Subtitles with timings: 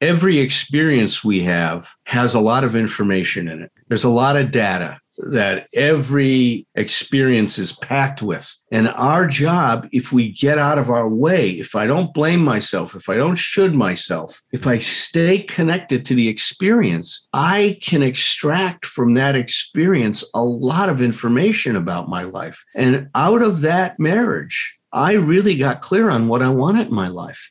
[0.00, 3.72] every experience we have has a lot of information in it.
[3.88, 8.50] There's a lot of data that every experience is packed with.
[8.72, 12.94] And our job, if we get out of our way, if I don't blame myself,
[12.94, 18.86] if I don't should myself, if I stay connected to the experience, I can extract
[18.86, 22.64] from that experience a lot of information about my life.
[22.74, 27.08] And out of that marriage, I really got clear on what I wanted in my
[27.08, 27.50] life.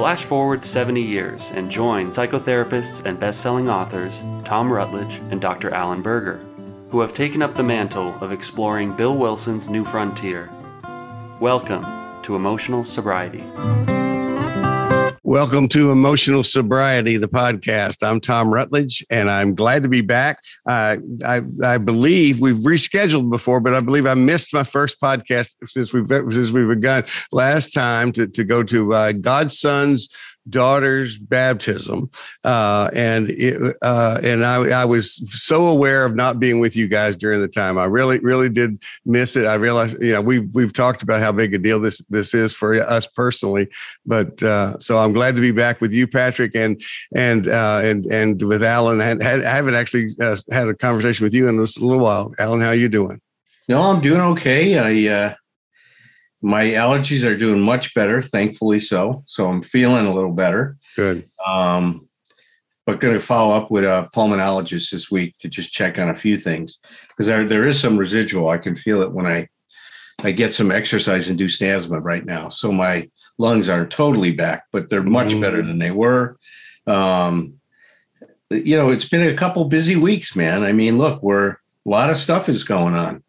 [0.00, 5.74] Flash forward 70 years and join psychotherapists and best-selling authors Tom Rutledge and Dr.
[5.74, 6.40] Alan Berger,
[6.88, 10.48] who have taken up the mantle of exploring Bill Wilson's new frontier.
[11.38, 11.84] Welcome
[12.22, 13.44] to Emotional Sobriety.
[15.30, 18.04] Welcome to Emotional Sobriety, the podcast.
[18.04, 20.42] I'm Tom Rutledge, and I'm glad to be back.
[20.66, 25.54] Uh, I, I believe we've rescheduled before, but I believe I missed my first podcast
[25.66, 30.08] since we've since we've begun last time to, to go to uh, God's Son's
[30.48, 32.10] daughter's baptism,
[32.44, 36.88] uh, and it, uh, and I, I was so aware of not being with you
[36.88, 37.78] guys during the time.
[37.78, 39.46] I really, really did miss it.
[39.46, 42.52] I realized, you know, we've we've talked about how big a deal this this is
[42.52, 43.68] for us personally,
[44.06, 46.82] but uh, so I'm glad to be back with you, Patrick, and
[47.14, 49.00] and uh, and and with Alan.
[49.00, 52.32] I, had, I haven't actually uh, had a conversation with you in a little while.
[52.38, 53.20] Alan, how are you doing?
[53.68, 54.78] No, I'm doing okay.
[54.78, 55.34] I uh,
[56.42, 59.22] my allergies are doing much better, thankfully so.
[59.26, 60.76] So I'm feeling a little better.
[60.96, 61.28] Good.
[61.44, 62.08] Um,
[62.86, 66.14] but going to follow up with a pulmonologist this week to just check on a
[66.14, 68.48] few things because there, there is some residual.
[68.48, 69.48] I can feel it when I
[70.22, 72.48] I get some exercise induced asthma right now.
[72.48, 75.40] So my lungs aren't totally back, but they're much mm.
[75.40, 76.36] better than they were.
[76.86, 77.54] Um,
[78.50, 80.62] you know, it's been a couple busy weeks, man.
[80.62, 83.22] I mean, look, we're a lot of stuff is going on.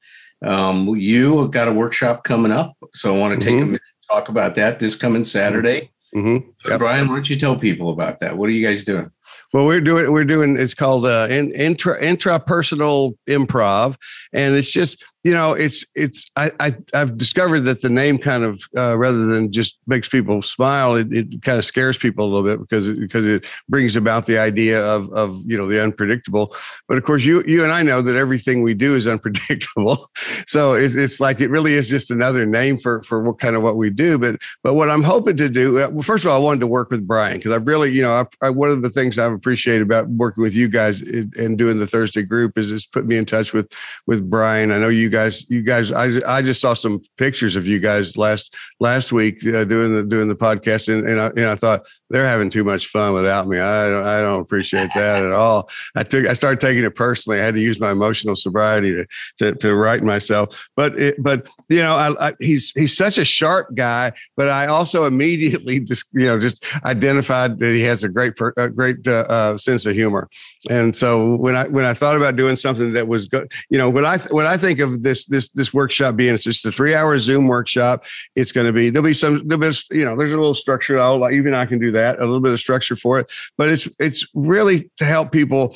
[0.43, 3.63] Um, you have got a workshop coming up, so I want to take mm-hmm.
[3.63, 5.91] a minute to talk about that this coming Saturday.
[6.15, 6.49] Mm-hmm.
[6.69, 6.79] Yep.
[6.79, 8.37] Brian, why don't you tell people about that?
[8.37, 9.11] What are you guys doing?
[9.53, 13.97] Well, we're doing we're doing it's called uh, in, intra intrapersonal improv,
[14.31, 18.43] and it's just you know it's it's I, I have discovered that the name kind
[18.43, 22.29] of uh, rather than just makes people smile, it, it kind of scares people a
[22.29, 25.83] little bit because it, because it brings about the idea of of you know the
[25.83, 26.55] unpredictable.
[26.87, 30.07] But of course, you you and I know that everything we do is unpredictable,
[30.47, 33.63] so it's, it's like it really is just another name for for what kind of
[33.63, 34.17] what we do.
[34.17, 36.67] But but what I'm hoping to do, uh, well, first of all, I wanted to
[36.67, 39.31] work with Brian because I've really you know I, I, one of the things I've
[39.33, 43.17] appreciate about working with you guys and doing the Thursday group is it's put me
[43.17, 43.71] in touch with
[44.07, 44.71] with Brian.
[44.71, 48.17] I know you guys, you guys, I, I just saw some pictures of you guys
[48.17, 51.85] last last week uh, doing the doing the podcast, and and I, and I thought
[52.09, 53.59] they're having too much fun without me.
[53.59, 55.69] I don't, I don't appreciate that at all.
[55.95, 57.39] I took I started taking it personally.
[57.39, 60.69] I had to use my emotional sobriety to to, to right myself.
[60.75, 64.11] But it, but you know, I, I, he's he's such a sharp guy.
[64.35, 68.69] But I also immediately just you know just identified that he has a great a
[68.69, 70.29] great uh, uh, sense of humor.
[70.69, 73.89] And so when I when I thought about doing something that was good, you know,
[73.89, 76.93] when I when I think of this this this workshop being it's just a three
[76.93, 80.33] hour Zoom workshop, it's going to be there'll be some there'll be, you know there's
[80.33, 80.99] a little structure.
[80.99, 83.87] I'll even I can do that a little bit of structure for it, but it's
[83.99, 85.75] it's really to help people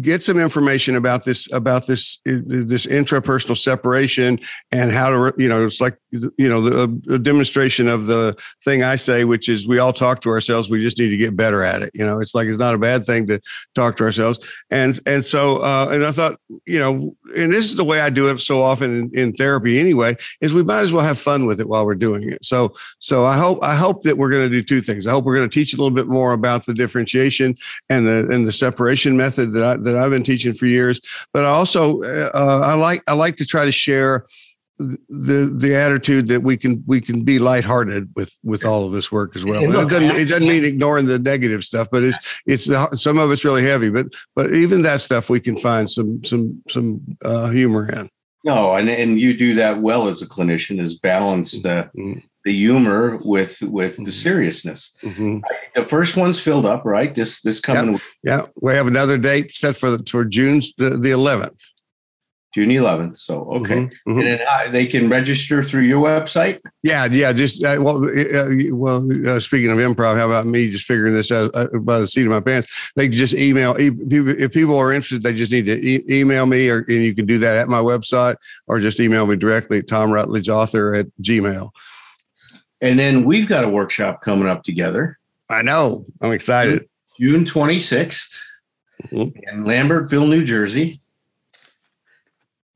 [0.00, 4.38] get some information about this about this this intrapersonal separation
[4.72, 8.96] and how to you know it's like you know the, demonstration of the thing I
[8.96, 10.70] say which is we all talk to ourselves.
[10.70, 11.90] We just need to get better at it.
[11.94, 13.40] You know it's like it's not a bad thing to
[13.74, 14.38] talk to ourselves.
[14.70, 18.10] And and so uh, and I thought you know and this is the way I
[18.10, 21.46] do it so often in, in therapy anyway is we might as well have fun
[21.46, 22.44] with it while we're doing it.
[22.44, 25.06] So so I hope I hope that we're going to do two things.
[25.06, 27.56] I hope we're going to teach a little bit more about the differentiation
[27.90, 31.00] and the and the separation method method that I, that I've been teaching for years.
[31.32, 34.26] But I also uh, I like I like to try to share
[34.78, 39.12] the the attitude that we can we can be lighthearted with with all of this
[39.12, 39.62] work as well.
[39.62, 43.30] It, doesn't, it doesn't mean ignoring the negative stuff, but it's it's the, some of
[43.30, 43.90] it's really heavy.
[43.90, 48.08] But but even that stuff we can find some some some uh, humor in.
[48.44, 52.52] No, and and you do that well as a clinician is balance the mm-hmm the
[52.52, 54.10] humor with with the mm-hmm.
[54.10, 54.94] seriousness.
[55.02, 55.38] Mm-hmm.
[55.74, 57.14] The first one's filled up, right?
[57.14, 57.94] This this coming.
[58.22, 58.46] Yeah, yeah.
[58.60, 61.60] we have another date set for for June the eleventh.
[62.54, 63.16] June 11th.
[63.16, 63.74] So, okay.
[63.74, 64.18] Mhm, mhm.
[64.20, 66.60] And then uh, they can register through your website.
[66.84, 67.32] Yeah, yeah.
[67.32, 69.08] Just uh, well, uh, well.
[69.28, 72.26] Uh, speaking of improv, how about me just figuring this out uh, by the seat
[72.26, 72.92] of my pants?
[72.94, 75.24] They can just email e- people- if people are interested.
[75.24, 77.80] They just need to e- email me, or and you can do that at my
[77.80, 78.36] website,
[78.68, 81.70] or just email me directly at Tom Rutledge Author at Gmail.
[82.84, 85.18] And then we've got a workshop coming up together
[85.50, 86.04] I know.
[86.22, 86.88] I'm excited.
[87.20, 88.38] June 26th
[89.12, 89.32] Mhm.
[89.52, 91.00] in Lambertville, New Jersey.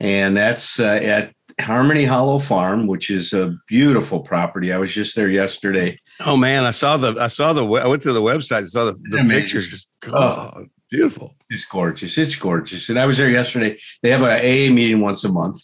[0.01, 4.73] And that's uh, at Harmony Hollow Farm, which is a beautiful property.
[4.73, 5.99] I was just there yesterday.
[6.21, 8.85] Oh man, I saw the I saw the I went to the website and saw
[8.87, 9.71] the, the pictures.
[9.71, 11.35] Just, oh, beautiful.
[11.51, 12.17] It's gorgeous.
[12.19, 12.89] It's gorgeous.
[12.91, 13.79] And I was there yesterday.
[14.03, 15.61] They have a AA meeting once a month.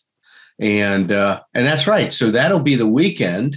[0.58, 2.12] And uh, and that's right.
[2.12, 3.56] So that'll be the weekend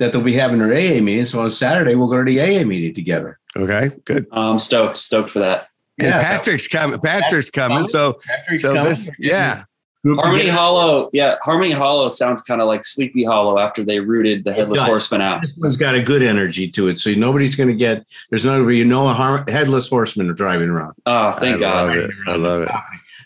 [0.00, 1.26] that they'll be having their AA meeting.
[1.26, 3.38] So on Saturday, we'll go to the AA meeting together.
[3.56, 4.26] Okay, good.
[4.32, 5.68] Oh, I'm stoked, stoked for that.
[5.98, 6.98] And Patrick's coming.
[6.98, 7.86] Patrick's coming.
[7.86, 8.88] So Patrick's so coming.
[8.88, 9.64] this yeah.
[10.02, 10.56] Harmony together.
[10.56, 14.80] Hollow, yeah, Harmony Hollow sounds kind of like Sleepy Hollow after they rooted the Headless.
[14.80, 15.42] Horseman out.
[15.42, 18.06] This one's got a good energy to it, so nobody's going to get.
[18.30, 20.94] There's not going to be no har- headless horsemen driving around.
[21.04, 21.88] Oh, thank I God.
[21.88, 22.10] love it.
[22.26, 22.70] I love it.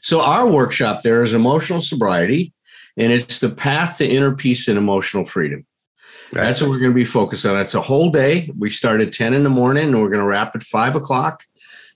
[0.02, 2.52] So our workshop there is emotional sobriety,
[2.96, 5.64] and it's the path to inner peace and emotional freedom.
[6.42, 7.58] That's what we're going to be focused on.
[7.58, 8.50] It's a whole day.
[8.58, 11.44] We start at 10 in the morning and we're going to wrap at five o'clock.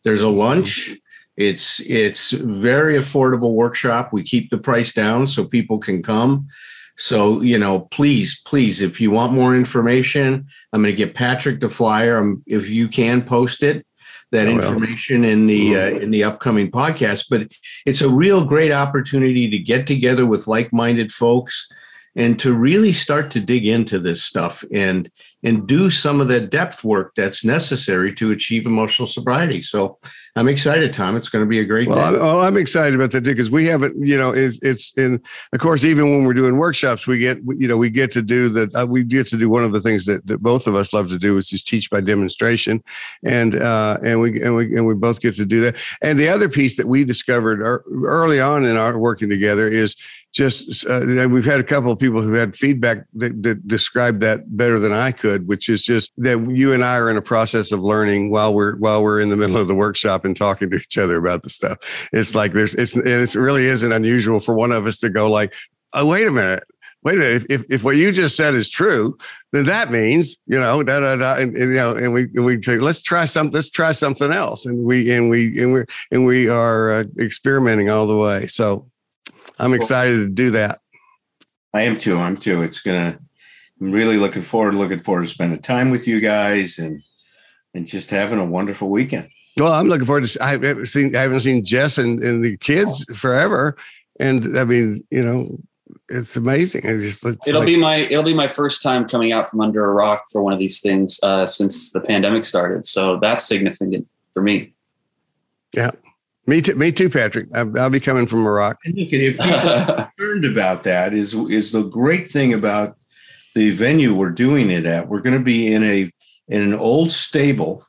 [0.04, 0.94] There's a lunch.
[1.36, 4.12] It's it's very affordable workshop.
[4.12, 6.48] We keep the price down so people can come.
[6.96, 11.60] So, you know, please, please, if you want more information, I'm going to get Patrick
[11.60, 12.18] the flyer.
[12.18, 13.86] Um, if you can post it,
[14.32, 14.54] that will.
[14.54, 17.26] information in the uh, in the upcoming podcast.
[17.30, 17.52] But
[17.86, 21.68] it's a real great opportunity to get together with like-minded folks
[22.16, 25.10] and to really start to dig into this stuff and
[25.44, 29.62] and do some of the depth work that's necessary to achieve emotional sobriety.
[29.62, 29.96] So
[30.34, 31.16] I'm excited, Tom.
[31.16, 32.18] It's going to be a great Well, I'm, day.
[32.18, 35.20] well, I'm excited about that too because we haven't, you know, it's it's in.
[35.52, 38.48] Of course, even when we're doing workshops, we get, you know, we get to do
[38.50, 38.74] that.
[38.74, 41.08] uh, we get to do one of the things that, that both of us love
[41.10, 42.82] to do is just teach by demonstration,
[43.24, 45.76] and uh, and we and we and we both get to do that.
[46.02, 47.60] And the other piece that we discovered
[48.04, 49.94] early on in our working together is
[50.32, 54.56] just uh, we've had a couple of people who had feedback that, that described that
[54.56, 57.72] better than I could, which is just that you and I are in a process
[57.72, 60.76] of learning while we're while we're in the middle of the workshop and talking to
[60.76, 62.08] each other about the stuff.
[62.12, 65.30] It's like there's it's and it really isn't unusual for one of us to go
[65.30, 65.54] like,
[65.92, 66.64] oh wait a minute.
[67.04, 67.36] Wait a minute!
[67.36, 69.16] If, if, if what you just said is true,
[69.52, 72.60] then that means you know da da da, and, and, you know, and we we
[72.60, 76.26] say let's try some, let's try something else, and we and we and we and
[76.26, 78.48] we are uh, experimenting all the way.
[78.48, 78.90] So
[79.58, 80.80] I'm excited to do that.
[81.74, 82.18] I am too.
[82.18, 82.62] I'm too.
[82.62, 83.18] It's gonna.
[83.80, 84.74] I'm really looking forward.
[84.74, 87.02] Looking forward to spending time with you guys and
[87.74, 89.28] and just having a wonderful weekend.
[89.58, 90.42] Well, I'm looking forward to.
[90.44, 91.14] I haven't seen.
[91.16, 93.76] I haven't seen Jess and, and the kids forever,
[94.18, 95.58] and I mean, you know,
[96.08, 96.82] it's amazing.
[96.84, 99.60] It's just it's It'll like- be my it'll be my first time coming out from
[99.60, 102.86] under a rock for one of these things uh, since the pandemic started.
[102.86, 104.72] So that's significant for me.
[106.48, 106.74] Me too.
[106.74, 107.46] Me too, Patrick.
[107.54, 108.78] I'll, I'll be coming from Iraq.
[108.84, 112.96] And look, if people are concerned about that, is is the great thing about
[113.54, 115.08] the venue we're doing it at.
[115.08, 116.12] We're going to be in a
[116.48, 117.84] in an old stable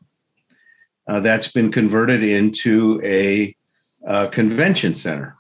[1.08, 3.56] uh, that's been converted into a
[4.06, 5.36] uh, convention center,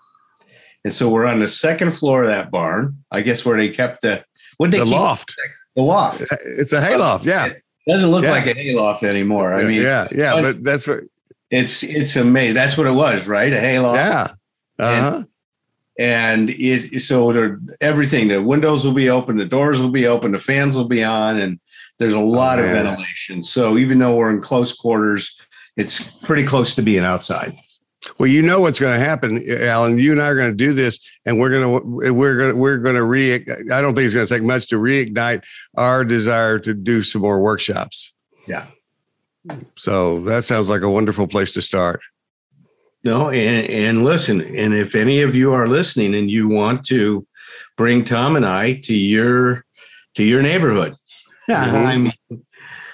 [0.83, 2.97] and so we're on the second floor of that barn.
[3.11, 4.23] I guess where they kept the
[4.57, 5.35] what they The keep loft.
[5.75, 6.23] the loft.
[6.45, 7.25] It's a hayloft.
[7.25, 7.51] Yeah.
[7.87, 8.31] Doesn't look Yeah.
[8.31, 9.53] like a hayloft anymore.
[9.53, 10.99] I mean, yeah, yeah, but- but that's what.
[11.49, 12.53] It's it's amazing.
[12.53, 13.51] That's what it was, right?
[13.51, 13.95] A hayloft.
[13.97, 14.27] Yeah.
[14.77, 15.23] Uh huh.
[15.97, 20.31] and it so there, everything the windows will be open the doors will be open
[20.31, 21.59] the fans will be on and
[21.97, 25.37] there's a lot of ventilation so even though we're in close quarters
[25.75, 27.53] it's pretty close to being outside
[28.17, 29.97] Well, you know what's going to happen, Alan.
[29.97, 32.55] You and I are going to do this, and we're going to we're going to
[32.55, 33.33] we're going to re.
[33.33, 35.43] I don't think it's going to take much to reignite
[35.75, 38.13] our desire to do some more workshops.
[38.47, 38.67] Yeah.
[39.75, 42.01] So that sounds like a wonderful place to start.
[43.03, 47.25] no and and listen and if any of you are listening and you want to
[47.77, 49.63] bring tom and i to your
[50.15, 50.93] to your neighborhood
[51.49, 51.85] Mhm.
[51.93, 52.13] i mean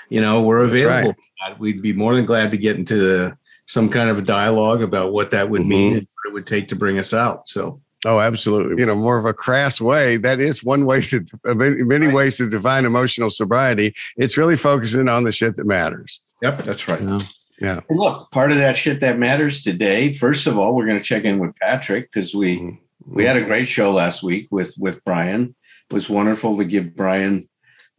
[0.10, 1.00] you know we're That's right.
[1.00, 4.84] available we'd be more than glad to get into the, some kind of a dialogue
[4.84, 5.98] about what that would mean Mhm.
[5.98, 8.80] and what it would take to bring us out so Oh, absolutely.
[8.80, 10.18] You know, more of a crass way.
[10.18, 12.14] That is one way to many many Right.
[12.16, 13.96] ways to define emotional sobriety.
[14.16, 16.22] It's really focusing on the shit that matters.
[16.42, 17.02] Yep, that's right.
[17.02, 17.20] Yeah.
[17.60, 17.80] Yeah.
[17.90, 20.14] And look, part of that shit that matters today.
[20.14, 22.78] First of all, we're going to check in with Patrick because we Mhm.
[23.06, 25.56] we had a great show last week with with Brian.
[25.90, 27.48] It was wonderful to give Brian,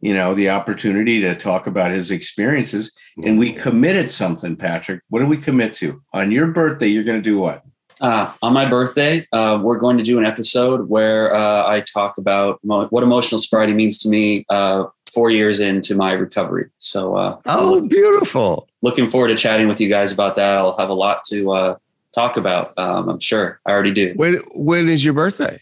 [0.01, 2.93] you know, the opportunity to talk about his experiences.
[3.23, 5.01] And we committed something, Patrick.
[5.09, 6.01] What do we commit to?
[6.13, 7.63] On your birthday, you're going to do what?
[8.01, 12.17] Uh, on my birthday, uh, we're going to do an episode where uh, I talk
[12.17, 16.69] about mo- what emotional sobriety means to me uh, four years into my recovery.
[16.79, 18.67] So, uh, oh, beautiful.
[18.81, 20.57] Looking forward to chatting with you guys about that.
[20.57, 21.77] I'll have a lot to uh,
[22.13, 22.77] talk about.
[22.77, 24.13] Um, I'm sure I already do.
[24.15, 25.57] When, when is your birthday?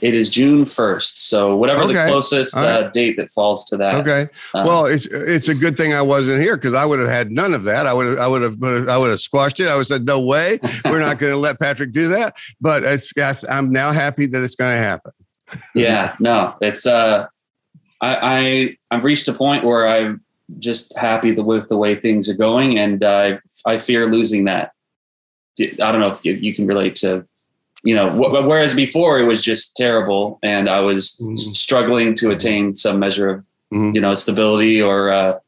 [0.00, 1.16] It is June 1st.
[1.16, 1.94] So whatever okay.
[1.94, 2.64] the closest right.
[2.64, 3.94] uh, date that falls to that.
[3.96, 4.28] Okay.
[4.54, 7.30] Um, well, it's it's a good thing I wasn't here because I would have had
[7.30, 7.86] none of that.
[7.86, 9.68] I would have I would have I would have squashed it.
[9.68, 10.58] I would have said no way.
[10.84, 12.36] We're not going to let Patrick do that.
[12.60, 13.12] But it's
[13.48, 15.12] I'm now happy that it's going to happen.
[15.74, 16.14] yeah.
[16.20, 16.54] No.
[16.60, 17.26] It's uh,
[18.00, 20.22] I I I've reached a point where I'm
[20.58, 24.72] just happy with the way things are going, and I I fear losing that.
[25.58, 27.26] I don't know if you, you can relate to
[27.84, 31.34] you know, wh- whereas before it was just terrible and I was mm-hmm.
[31.36, 33.38] struggling to attain some measure of,
[33.72, 33.94] mm-hmm.
[33.94, 35.38] you know, stability or uh,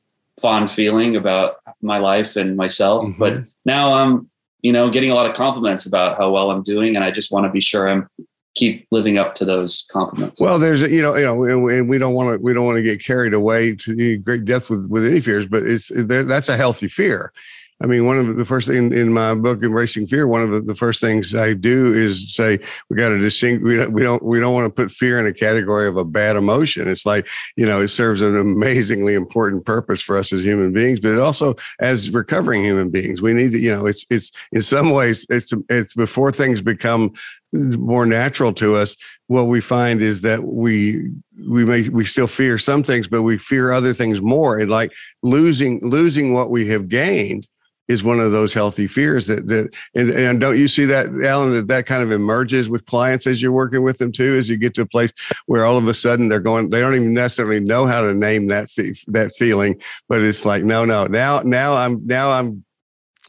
[0.40, 3.04] fond feeling about my life and myself.
[3.04, 3.18] Mm-hmm.
[3.18, 4.30] But now I'm,
[4.62, 6.96] you know, getting a lot of compliments about how well I'm doing.
[6.96, 8.08] And I just want to be sure I'm
[8.54, 10.40] keep living up to those compliments.
[10.40, 12.82] Well, there's, you know, you know, and we don't want to, we don't want to
[12.82, 16.88] get carried away to great depth with, with any fears, but it's, that's a healthy
[16.88, 17.32] fear.
[17.80, 20.74] I mean, one of the first thing in my book, Embracing Fear, one of the
[20.74, 22.58] first things I do is say
[22.90, 23.62] we got to distinguish.
[23.62, 26.04] We don't, we don't we don't want to put fear in a category of a
[26.04, 26.88] bad emotion.
[26.88, 30.98] It's like you know, it serves an amazingly important purpose for us as human beings,
[30.98, 34.62] but it also as recovering human beings, we need to you know, it's it's in
[34.62, 37.12] some ways it's it's before things become
[37.52, 38.94] more natural to us
[39.28, 41.12] what we find is that we
[41.48, 44.92] we may we still fear some things but we fear other things more and like
[45.22, 47.48] losing losing what we have gained
[47.88, 51.52] is one of those healthy fears that that and, and don't you see that alan
[51.52, 54.56] that that kind of emerges with clients as you're working with them too as you
[54.56, 55.10] get to a place
[55.46, 58.46] where all of a sudden they're going they don't even necessarily know how to name
[58.48, 58.68] that
[59.08, 62.64] that feeling but it's like no no now now i'm now i'm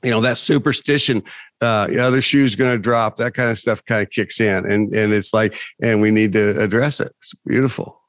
[0.03, 1.23] you know that superstition
[1.61, 4.69] uh the other shoe's going to drop that kind of stuff kind of kicks in
[4.69, 7.13] and and it's like and we need to address it.
[7.19, 7.99] It's beautiful.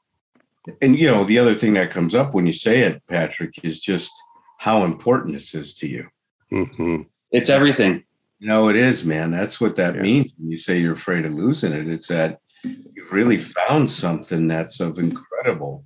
[0.81, 3.79] And you know the other thing that comes up when you say it patrick is
[3.79, 4.11] just
[4.57, 6.07] how important this is to you
[6.51, 7.03] Mm-hmm.
[7.31, 8.03] It's everything.
[8.39, 9.31] You know, it is, man.
[9.31, 10.01] That's what that yeah.
[10.01, 11.87] means when you say you're afraid of losing it.
[11.87, 15.85] It's that you've really found something that's of incredible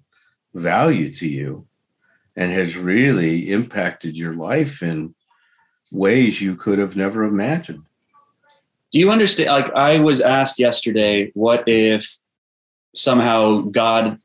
[0.54, 1.68] value to you
[2.36, 5.14] and has really impacted your life in
[5.92, 7.84] ways you could have never imagined.
[8.92, 9.50] Do you understand?
[9.50, 12.18] Like, I was asked yesterday, what if
[12.94, 14.20] somehow God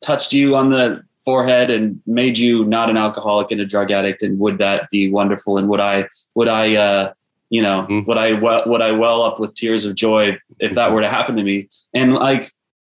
[0.00, 4.22] touched you on the forehead and made you not an alcoholic and a drug addict
[4.22, 5.58] and would that be wonderful?
[5.58, 7.12] And would i would i uh
[7.50, 8.06] you know mm.
[8.06, 11.36] would i would i well up with tears of joy if that were to happen
[11.36, 11.68] to me?
[11.92, 12.50] And like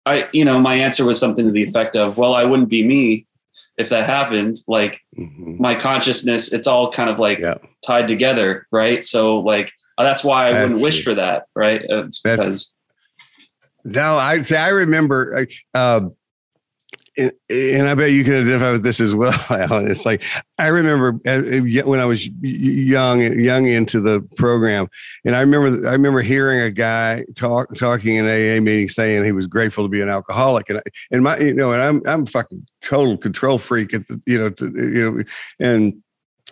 [0.06, 2.86] i you know my answer was something to the effect of well i wouldn't be
[2.86, 3.26] me
[3.76, 4.58] if that happened.
[4.68, 5.60] Like mm-hmm.
[5.60, 7.56] my consciousness it's all kind of like yeah.
[7.84, 9.04] tied together right?
[9.04, 11.82] So like that's why i that's wouldn't wish for that right?
[11.90, 12.76] Uh, because
[13.84, 16.02] no i say i remember uh,
[17.18, 19.90] and I bet you can identify with this as well, Alan.
[19.90, 20.22] It's like
[20.58, 24.88] I remember uh, when I was young, young into the program,
[25.24, 29.32] and I remember I remember hearing a guy talk talking in AA meeting saying he
[29.32, 32.66] was grateful to be an alcoholic, and and my you know, and I'm I'm fucking
[32.80, 35.24] total control freak at the you know to, you know
[35.58, 36.02] and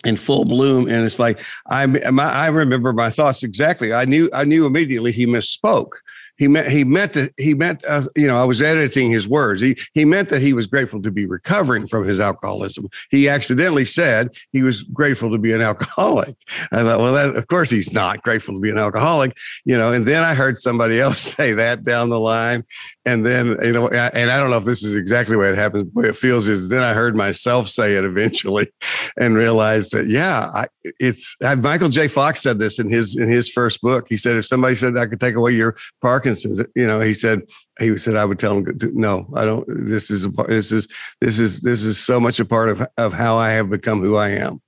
[0.05, 4.31] in full bloom and it's like i my, i remember my thoughts exactly i knew
[4.33, 5.91] i knew immediately he misspoke
[6.39, 9.61] he meant he meant that he meant uh, you know I was editing his words.
[9.61, 12.89] He he meant that he was grateful to be recovering from his alcoholism.
[13.11, 16.37] He accidentally said he was grateful to be an alcoholic.
[16.73, 19.93] I thought, well, that, of course he's not grateful to be an alcoholic, you know.
[19.93, 22.65] And then I heard somebody else say that down the line,
[23.05, 25.93] and then you know, and I don't know if this is exactly what it happens.
[25.93, 28.71] Way it feels is then I heard myself say it eventually,
[29.19, 30.67] and realized that yeah, I,
[31.01, 32.07] it's I, Michael J.
[32.07, 34.07] Fox said this in his in his first book.
[34.09, 36.63] He said if somebody said I could take away your Parkinson's Parkinson's.
[36.75, 37.43] You know, he said
[37.79, 39.65] he said I would tell him, no, I don't.
[39.69, 40.49] This is a part.
[40.49, 40.87] this is
[41.21, 44.17] this is this is so much a part of of how I have become who
[44.17, 44.61] I am.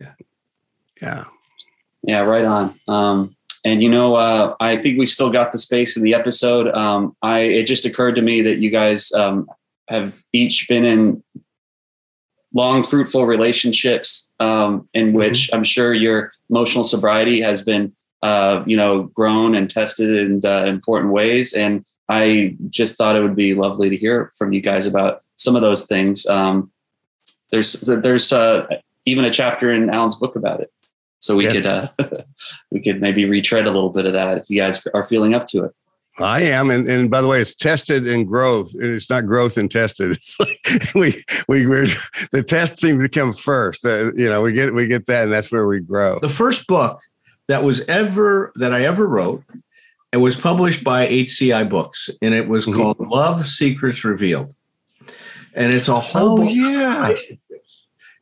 [0.00, 0.12] Yeah,
[1.02, 1.24] yeah,
[2.02, 2.20] yeah.
[2.20, 2.80] Right on.
[2.88, 6.68] Um, and you know, uh, I think we still got the space in the episode.
[6.74, 9.48] Um, I it just occurred to me that you guys um,
[9.88, 11.22] have each been in
[12.54, 15.16] long, fruitful relationships um, in mm-hmm.
[15.16, 15.56] which mm-hmm.
[15.56, 17.92] I'm sure your emotional sobriety has been
[18.22, 21.52] uh, you know, grown and tested in uh, important ways.
[21.52, 25.56] And I just thought it would be lovely to hear from you guys about some
[25.56, 26.26] of those things.
[26.26, 26.70] Um,
[27.50, 28.66] there's there's uh,
[29.04, 30.72] even a chapter in Alan's book about it,
[31.20, 31.54] so we yes.
[31.54, 32.22] could uh,
[32.70, 35.46] we could maybe retread a little bit of that if you guys are feeling up
[35.48, 35.74] to it.
[36.18, 38.70] I am, and, and by the way, it's tested and growth.
[38.74, 40.10] It's not growth and tested.
[40.16, 41.86] It's like we we we're,
[42.32, 43.84] the test seems to come first.
[43.84, 46.18] Uh, you know, we get we get that, and that's where we grow.
[46.20, 47.00] The first book
[47.48, 49.44] that was ever that I ever wrote.
[50.12, 52.78] It was published by HCI Books, and it was mm-hmm.
[52.78, 54.54] called Love Secrets Revealed.
[55.54, 57.14] And it's a whole oh, yeah.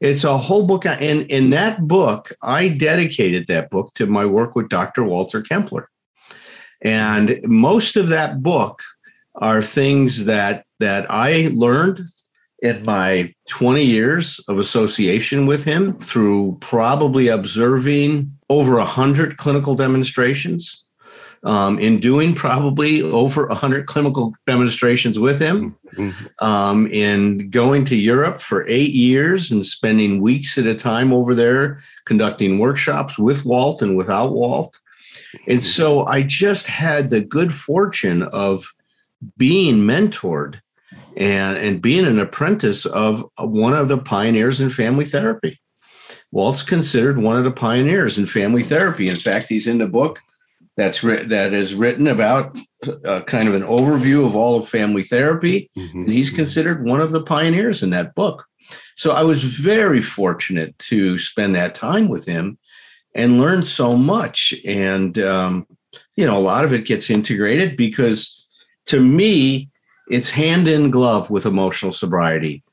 [0.00, 0.86] It's a whole book.
[0.86, 5.02] And in that book, I dedicated that book to my work with Dr.
[5.02, 5.86] Walter Kempler.
[6.82, 8.82] And most of that book
[9.36, 12.06] are things that that I learned
[12.60, 20.84] in my 20 years of association with him through probably observing over 100 clinical demonstrations
[21.44, 26.44] um, in doing probably over 100 clinical demonstrations with him, mm-hmm.
[26.44, 31.34] um, in going to Europe for eight years and spending weeks at a time over
[31.34, 34.80] there conducting workshops with Walt and without Walt.
[35.46, 35.66] And mm-hmm.
[35.66, 38.66] so I just had the good fortune of
[39.36, 40.60] being mentored
[41.16, 45.60] and, and being an apprentice of one of the pioneers in family therapy.
[46.34, 49.08] Walt's considered one of the pioneers in family therapy.
[49.08, 50.20] In fact, he's in the book
[50.76, 52.58] that's that is written about
[53.04, 55.98] uh, kind of an overview of all of family therapy mm-hmm.
[56.00, 56.36] and he's mm-hmm.
[56.36, 58.44] considered one of the pioneers in that book
[58.96, 62.58] so i was very fortunate to spend that time with him
[63.14, 65.64] and learn so much and um,
[66.16, 68.44] you know a lot of it gets integrated because
[68.86, 69.70] to me
[70.10, 72.63] it's hand in glove with emotional sobriety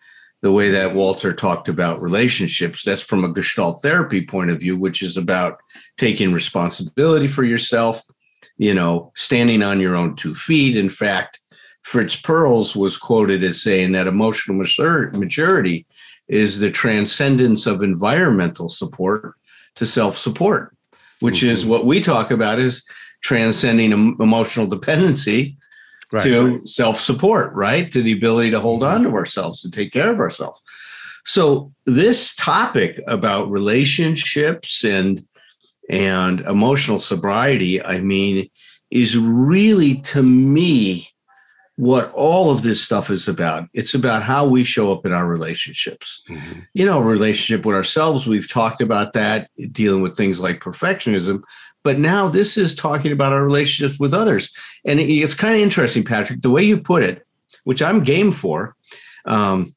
[0.41, 2.83] the way that Walter talked about relationships.
[2.83, 5.59] That's from a Gestalt therapy point of view, which is about
[5.97, 8.03] taking responsibility for yourself,
[8.57, 10.75] you know, standing on your own two feet.
[10.75, 11.39] In fact,
[11.83, 15.85] Fritz Perls was quoted as saying that emotional maturity
[16.27, 19.35] is the transcendence of environmental support
[19.75, 20.75] to self-support,
[21.19, 21.49] which mm-hmm.
[21.49, 22.83] is what we talk about is
[23.21, 25.57] transcending emotional dependency
[26.11, 26.69] right, to right.
[26.69, 27.91] self-support, right?
[27.91, 30.61] To the ability to hold on to ourselves, to take care of ourselves.
[31.25, 35.25] So this topic about relationships and
[35.89, 38.49] and emotional sobriety, I mean,
[38.91, 41.09] is really to me
[41.75, 43.67] what all of this stuff is about.
[43.73, 46.21] It's about how we show up in our relationships.
[46.29, 46.59] Mm-hmm.
[46.73, 51.41] You know, relationship with ourselves, we've talked about that, dealing with things like perfectionism,
[51.83, 54.51] but now this is talking about our relationships with others.
[54.85, 57.25] And it's kind of interesting, Patrick, the way you put it,
[57.63, 58.75] which I'm game for.
[59.25, 59.75] Um,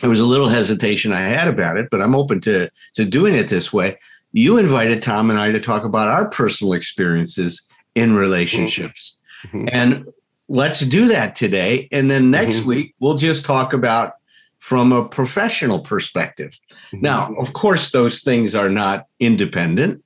[0.00, 3.34] there was a little hesitation I had about it, but I'm open to, to doing
[3.34, 3.98] it this way.
[4.32, 7.62] You invited Tom and I to talk about our personal experiences
[7.94, 9.16] in relationships.
[9.44, 9.68] Mm-hmm.
[9.72, 10.06] And
[10.48, 11.88] let's do that today.
[11.90, 12.68] And then next mm-hmm.
[12.68, 14.14] week, we'll just talk about
[14.58, 16.58] from a professional perspective.
[16.92, 17.00] Mm-hmm.
[17.00, 20.04] Now, of course, those things are not independent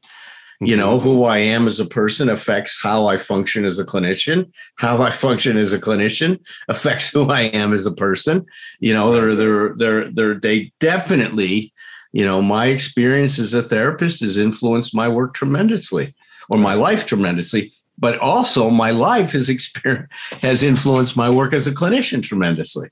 [0.67, 1.05] you know mm-hmm.
[1.05, 5.11] who i am as a person affects how i function as a clinician how i
[5.11, 8.45] function as a clinician affects who i am as a person.
[8.81, 11.73] You know they're they're they're, they're they definitely
[12.13, 16.15] you know my experience as a therapist has influenced my work tremendously
[16.49, 20.09] or my life tremendously but also my life has experience
[20.43, 22.89] has influenced my work as a clinician tremendously.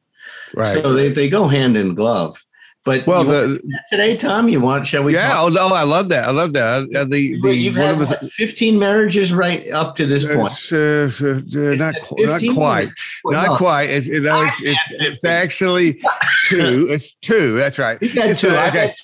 [0.55, 0.67] Right.
[0.67, 2.45] so they, they go hand in glove
[2.85, 4.89] but well, the, today, Tom, you want?
[4.89, 5.15] Shall we?
[5.15, 5.41] Yeah.
[5.41, 6.29] Oh no, I love that.
[6.29, 6.89] I love that.
[6.95, 10.53] Uh, the the you've had the, fifteen marriages right up to this point.
[10.73, 12.91] Uh, uh, not not quite,
[13.25, 13.89] not quite.
[13.89, 15.95] It's, you know, it's, it's, it's, actually
[16.49, 16.89] two.
[16.91, 17.55] It's two.
[17.57, 17.99] That's right.
[18.01, 18.49] It's two.
[18.49, 18.95] Okay.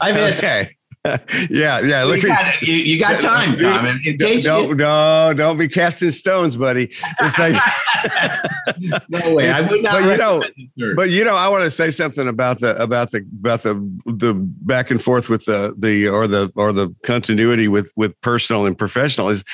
[0.00, 0.76] I've had okay
[1.50, 2.02] yeah, yeah.
[2.04, 3.84] Look, you got, you, you got time, Tom.
[3.84, 6.90] In, in case don't, you, no, don't be casting stones, buddy.
[7.20, 7.52] It's like
[9.10, 9.50] no way.
[9.50, 9.92] I would not.
[9.92, 13.18] But you know, but you know, I want to say something about the about the
[13.18, 13.74] about the
[14.06, 18.64] the back and forth with the the or the or the continuity with with personal
[18.64, 19.44] and professional is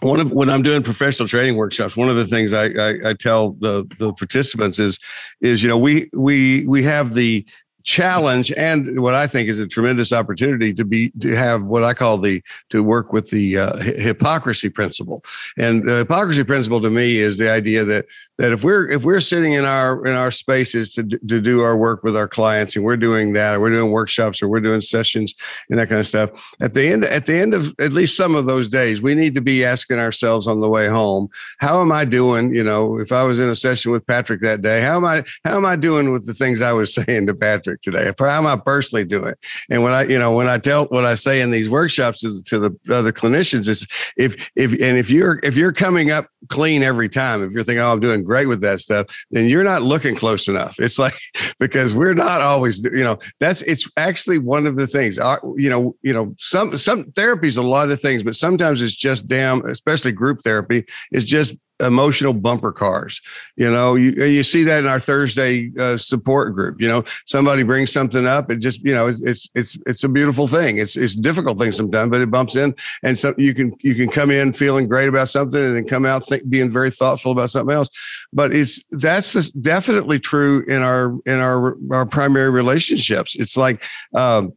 [0.00, 3.12] one of when I'm doing professional training workshops, one of the things I, I, I
[3.12, 4.98] tell the the participants is
[5.42, 7.46] is you know we we we have the
[7.86, 11.94] challenge and what I think is a tremendous opportunity to be to have what I
[11.94, 15.22] call the to work with the uh, hypocrisy principle.
[15.56, 18.06] And the hypocrisy principle to me is the idea that
[18.38, 21.76] that if we're if we're sitting in our in our spaces to to do our
[21.76, 24.80] work with our clients and we're doing that or we're doing workshops or we're doing
[24.80, 25.34] sessions
[25.70, 28.34] and that kind of stuff at the end at the end of at least some
[28.34, 31.92] of those days we need to be asking ourselves on the way home how am
[31.92, 34.96] I doing you know if I was in a session with Patrick that day how
[34.96, 38.12] am I how am I doing with the things I was saying to Patrick today?
[38.18, 39.34] How am I personally doing?
[39.70, 42.42] And when I, you know, when I tell what I say in these workshops to,
[42.44, 46.82] to the other clinicians is if if and if you're if you're coming up clean
[46.82, 49.82] every time, if you're thinking, oh, I'm doing great with that stuff, then you're not
[49.82, 50.78] looking close enough.
[50.78, 51.14] It's like
[51.58, 55.16] because we're not always, you know, that's it's actually one of the things.
[55.56, 58.94] You know, you know, some some therapy is a lot of things, but sometimes it's
[58.94, 63.20] just damn, especially group therapy, is just emotional bumper cars.
[63.56, 66.80] You know, you you see that in our Thursday uh, support group.
[66.80, 70.48] You know, somebody brings something up, it just you know it's it's it's a beautiful
[70.48, 70.78] thing.
[70.78, 74.08] It's it's difficult thing sometimes, but it bumps in, and so you can you can
[74.08, 77.50] come in feeling great about something, and then come out think, being very thoughtful about
[77.50, 77.88] something else.
[78.32, 83.36] But it's that's definitely true in our in our our primary relationships.
[83.36, 83.82] It's like.
[84.14, 84.52] Um,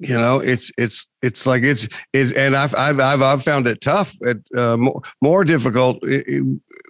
[0.00, 3.82] you know it's it's it's like it's it's and i've i've i've, I've found it
[3.82, 6.02] tough at uh, more, more difficult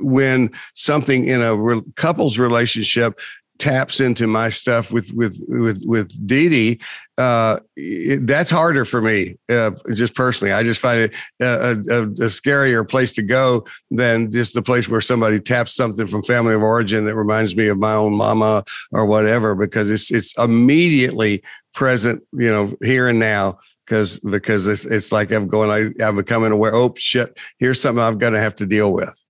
[0.01, 3.19] when something in a re- couples relationship
[3.61, 6.81] taps into my stuff with with with with Dee,
[7.19, 9.37] uh, it, that's harder for me.
[9.49, 14.31] Uh, just personally, I just find it a, a, a, scarier place to go than
[14.31, 17.79] just the place where somebody taps something from family of origin that reminds me of
[17.79, 21.43] my own mama or whatever, because it's it's immediately
[21.75, 23.59] present, you know, here and now.
[23.87, 26.75] Because because it's it's like I'm going, I, I'm becoming aware.
[26.75, 27.37] Oh shit!
[27.59, 29.21] Here's something I'm going to have to deal with.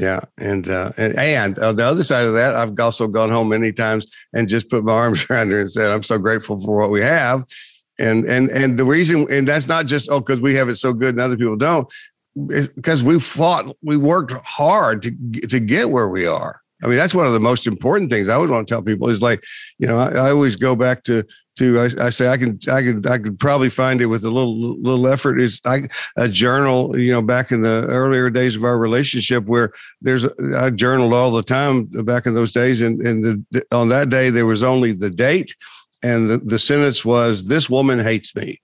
[0.00, 3.50] Yeah, and uh, and and on the other side of that, I've also gone home
[3.50, 6.78] many times and just put my arms around her and said, "I'm so grateful for
[6.78, 7.44] what we have,"
[7.98, 10.94] and and and the reason, and that's not just oh because we have it so
[10.94, 11.86] good and other people don't,
[12.74, 15.10] because we fought, we worked hard to
[15.48, 16.59] to get where we are.
[16.82, 19.08] I mean, that's one of the most important things I would want to tell people
[19.08, 19.44] is like,
[19.78, 21.24] you know, I, I always go back to
[21.58, 24.30] to I, I, say I can I could I could probably find it with a
[24.30, 25.38] little little effort.
[25.40, 29.72] Is I, a journal, you know, back in the earlier days of our relationship where
[30.00, 34.08] there's I journaled all the time back in those days, and and the, on that
[34.08, 35.54] day there was only the date,
[36.02, 38.60] and the, the sentence was, "This woman hates me."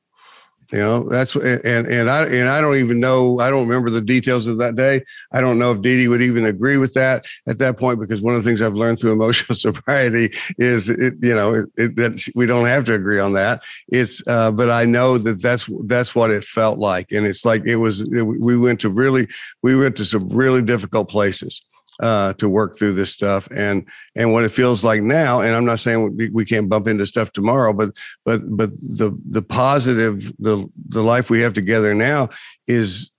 [0.73, 3.39] You know, that's and and I and I don't even know.
[3.39, 5.05] I don't remember the details of that day.
[5.33, 8.21] I don't know if Dee Dee would even agree with that at that point because
[8.21, 11.97] one of the things I've learned through emotional sobriety is it, you know it, it,
[11.97, 13.63] that we don't have to agree on that.
[13.89, 17.65] It's uh, but I know that that's that's what it felt like, and it's like
[17.65, 18.09] it was.
[18.11, 19.29] we went to really
[19.63, 21.63] we went to some really difficult places
[22.01, 23.49] uh, to work through this stuff.
[23.51, 26.87] And and what it feels like now and i'm not saying we, we can't bump
[26.87, 27.91] into stuff tomorrow but
[28.25, 32.29] but but the the positive the the life we have together now
[32.67, 33.11] is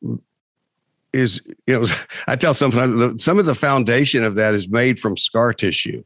[1.14, 1.86] is you know
[2.28, 6.04] i tell sometimes some of the foundation of that is made from scar tissue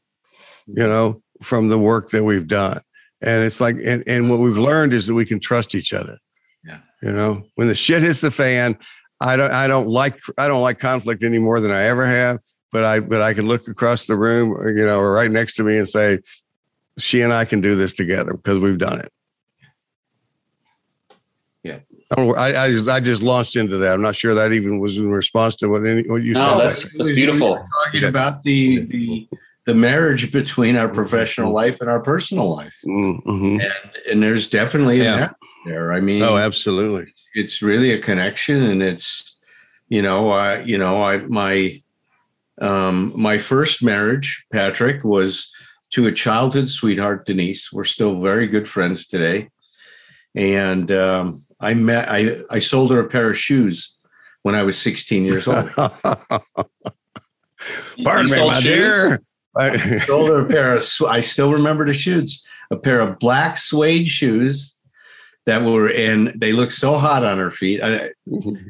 [0.68, 2.82] you know from the work that we've done.
[3.22, 6.18] And it's like and, and what we've learned is that we can trust each other.
[6.64, 6.80] Yeah.
[7.02, 8.78] You know when the shit hits the fan
[9.20, 12.40] I don't I don't like I don't like conflict any more than I ever have
[12.72, 15.64] but I but I can look across the room, you know, or right next to
[15.64, 16.20] me and say,
[16.98, 19.12] she and I can do this together because we've done it.
[21.64, 21.80] Yeah.
[22.18, 23.94] I, I, I just launched into that.
[23.94, 26.60] I'm not sure that even was in response to what any what you no, said.
[26.60, 27.56] that's that's beautiful.
[27.56, 29.28] We talking about the the
[29.66, 31.56] the marriage between our professional mm-hmm.
[31.56, 33.62] life and our personal life, mm-hmm.
[33.62, 35.32] and and there's definitely yeah.
[35.66, 35.94] there.
[35.94, 37.14] I mean, oh, absolutely.
[37.34, 39.38] It's really a connection, and it's
[39.88, 41.81] you know, I you know, I my
[42.62, 45.52] um, my first marriage, Patrick, was
[45.92, 47.72] to a childhood sweetheart, Denise.
[47.72, 49.50] We're still very good friends today.
[50.36, 53.98] And um, I met, I, I sold her a pair of shoes
[54.44, 55.70] when I was 16 years old.
[58.04, 59.22] Pardon me, my dear.
[59.58, 63.58] I sold her a pair of, I still remember the shoes, a pair of black
[63.58, 64.80] suede shoes
[65.46, 67.84] that were in, they looked so hot on her feet.
[67.84, 68.12] I, I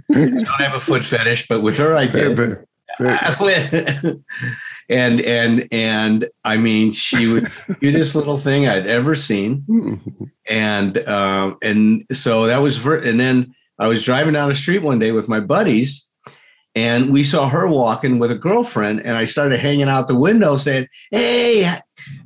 [0.09, 2.65] don't have a foot fetish, but with her, I did.
[4.89, 9.63] and and and I mean, she was the cutest little thing I'd ever seen,
[10.47, 14.81] and um, and so that was ver- and then I was driving down the street
[14.81, 16.09] one day with my buddies,
[16.75, 20.57] and we saw her walking with a girlfriend, and I started hanging out the window
[20.57, 21.79] saying, "Hey."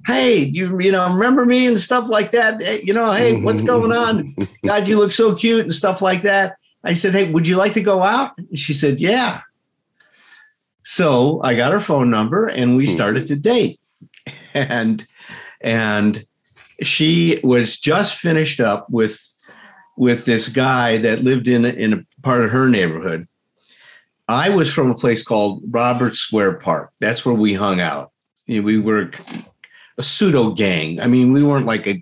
[0.07, 2.61] Hey, you you know remember me and stuff like that?
[2.61, 4.33] Hey, you know, hey, what's going on?
[4.63, 6.55] God, you look so cute and stuff like that.
[6.85, 8.37] I said, hey, would you like to go out?
[8.37, 9.41] And she said, yeah.
[10.85, 12.91] So I got her phone number and we hmm.
[12.91, 13.79] started to date.
[14.53, 15.05] And
[15.59, 16.25] and
[16.81, 19.19] she was just finished up with
[19.97, 23.27] with this guy that lived in in a part of her neighborhood.
[24.29, 26.93] I was from a place called Robert Square Park.
[27.01, 28.13] That's where we hung out.
[28.47, 29.11] We were
[29.97, 31.01] a pseudo gang.
[31.01, 32.01] I mean, we weren't like a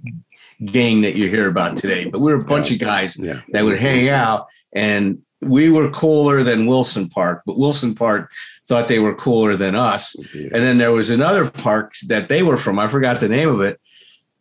[0.63, 2.76] gang that you hear about today, but we were a bunch yeah.
[2.76, 3.41] of guys yeah.
[3.50, 8.32] that would hang out and we were cooler than Wilson Park, but Wilson Park
[8.67, 10.15] thought they were cooler than us.
[10.34, 10.49] Yeah.
[10.54, 12.80] And then there was another park that they were from.
[12.80, 13.80] I forgot the name of it.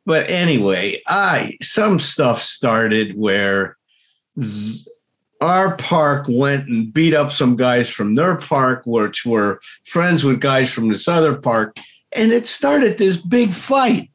[0.04, 3.76] But anyway, I some stuff started where
[5.40, 10.40] our park went and beat up some guys from their park, which were friends with
[10.40, 11.76] guys from this other park,
[12.12, 14.10] and it started this big fight.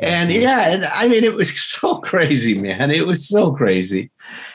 [0.00, 0.42] And mm-hmm.
[0.42, 2.90] yeah, and I mean, it was so crazy, man.
[2.90, 4.10] It was so crazy.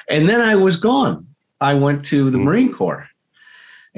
[0.09, 1.27] And then I was gone.
[1.61, 2.45] I went to the mm-hmm.
[2.45, 3.07] Marine Corps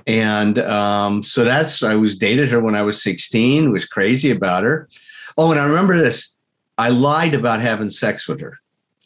[0.08, 4.63] And um, so that's I was dated her when I was 16, was crazy about
[4.63, 4.89] her.
[5.38, 6.36] Oh, and I remember this.
[6.77, 8.60] I lied about having sex with her.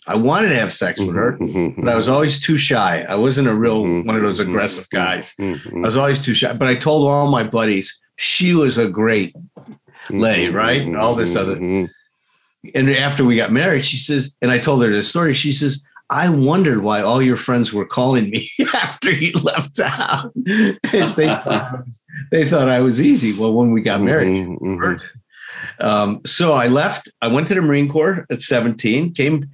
[0.07, 1.57] I wanted to have sex with her, Mm-hmm.
[1.57, 3.05] mm-hmm but I was always too shy.
[3.07, 5.75] I wasn't a real mm-hmm, one of those aggressive mm-hmm, guys.
[5.75, 6.51] I was always too shy.
[6.53, 9.33] But I told all my buddies she was a great
[10.09, 10.81] lay, right?
[10.81, 11.55] And all this other.
[11.55, 15.33] And after we got married, she says, and I told her this story.
[15.33, 20.31] She says, I wondered why all your friends were calling me after you left town.
[20.35, 23.33] They, thought I was- they thought I was easy.
[23.37, 25.85] Well, when we got married, Mm-hmm.
[25.85, 27.09] um, so I left.
[27.21, 29.13] I went to the Marine Corps at 17.
[29.13, 29.49] Came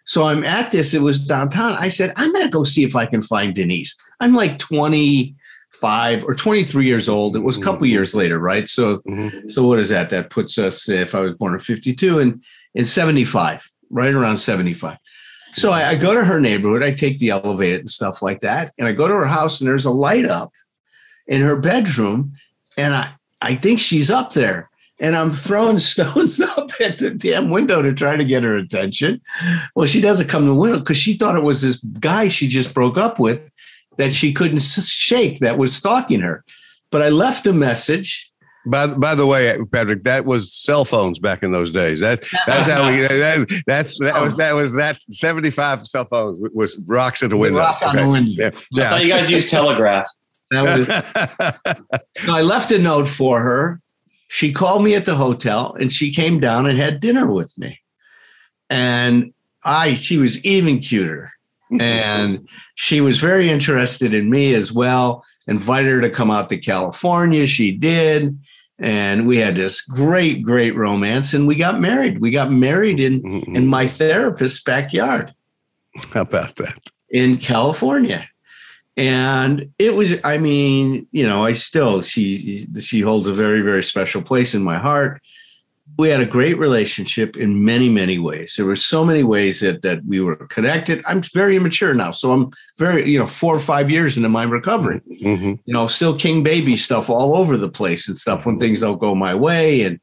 [0.05, 1.73] So I'm at this, it was downtown.
[1.75, 3.97] I said, I'm going to go see if I can find Denise.
[4.21, 7.35] I'm like 25 or 23 years old.
[7.37, 8.69] It was a couple years later, right?
[8.69, 9.51] So, Mhm.
[9.51, 10.11] so what is that?
[10.11, 12.41] That puts us, if I was born in 52 and
[12.75, 14.97] in 75, right around 75.
[15.57, 18.75] So I, I go to her neighborhood, I take the elevator and stuff like that.
[18.79, 20.53] And I go to her house and there's a light up
[21.27, 22.35] in her bedroom.
[22.77, 24.69] And I, I think she's up there.
[25.01, 29.23] And I'm throwing stones up at the damn window to try to get her attention.
[29.75, 32.49] Well, she doesn't come to the window because she thought it was this guy she
[32.49, 33.51] just broke up with
[33.97, 36.45] that she couldn't shake that was stalking her.
[36.91, 38.31] But I left a message.
[38.67, 42.01] By, by the way, Patrick, that was cell phones back in those days.
[42.01, 43.07] That that's how we.
[43.07, 44.37] That, that's that was oh.
[44.39, 47.61] that was that seventy five cell phones was rocks at the window.
[47.61, 48.51] Rock on the window.
[48.73, 50.07] Yeah, I thought you guys used telegraph.
[50.53, 50.87] That was,
[52.19, 53.81] So I left a note for her.
[54.29, 57.81] She called me at the hotel and she came down and had dinner with me.
[58.71, 59.33] And
[59.65, 61.33] I, she was even cuter.
[61.81, 65.25] And she was very interested in me as well.
[65.49, 67.45] Invited her to come out to California.
[67.45, 68.39] She did.
[68.79, 71.33] And we had this great, great romance.
[71.33, 72.21] And we got married.
[72.21, 73.67] We got married in, in mm-hmm.
[73.67, 75.33] my therapist's backyard
[76.13, 76.79] How about that?
[77.11, 78.29] in California.
[78.99, 83.83] And it was, I mean, you know, I still, she, she holds a very, very
[83.83, 85.21] special place in my heart.
[85.99, 88.55] We had a great relationship in many, many ways.
[88.57, 91.03] There were so many ways that, that we were connected.
[91.07, 92.11] I'm very immature now.
[92.11, 95.59] So I'm very, you know, four or five years into my recovery, Mhm.
[95.65, 99.01] you know, still king baby stuff all over the place and stuff when things don't
[99.01, 99.83] go my way.
[99.83, 99.99] And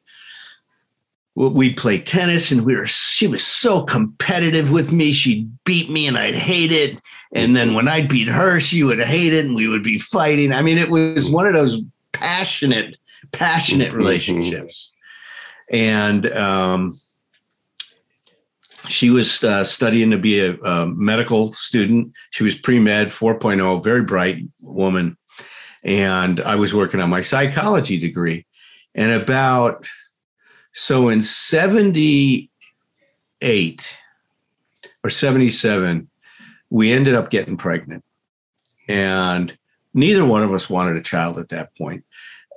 [1.35, 5.13] we play tennis and we were, she was so competitive with me.
[5.13, 6.97] She'd beat me and I'd hate it.
[7.35, 10.53] And then when I'd beat her, she would hate it and we would be fighting.
[10.53, 11.81] I mean, it was one of those
[12.13, 12.97] passionate,
[13.31, 13.97] passionate Mhm.
[13.97, 14.93] relationships.
[15.73, 16.97] And um,
[18.87, 22.13] she was uh, studying to be a, a medical student.
[22.29, 25.17] She was pre med 4.0, very bright woman.
[25.83, 28.45] And I was working on my psychology degree.
[28.95, 29.87] And about,
[30.73, 33.97] so in 78
[35.03, 36.07] or 77,
[36.69, 38.05] we ended up getting pregnant.
[38.87, 39.57] And
[39.93, 42.05] neither one of us wanted a child at that point.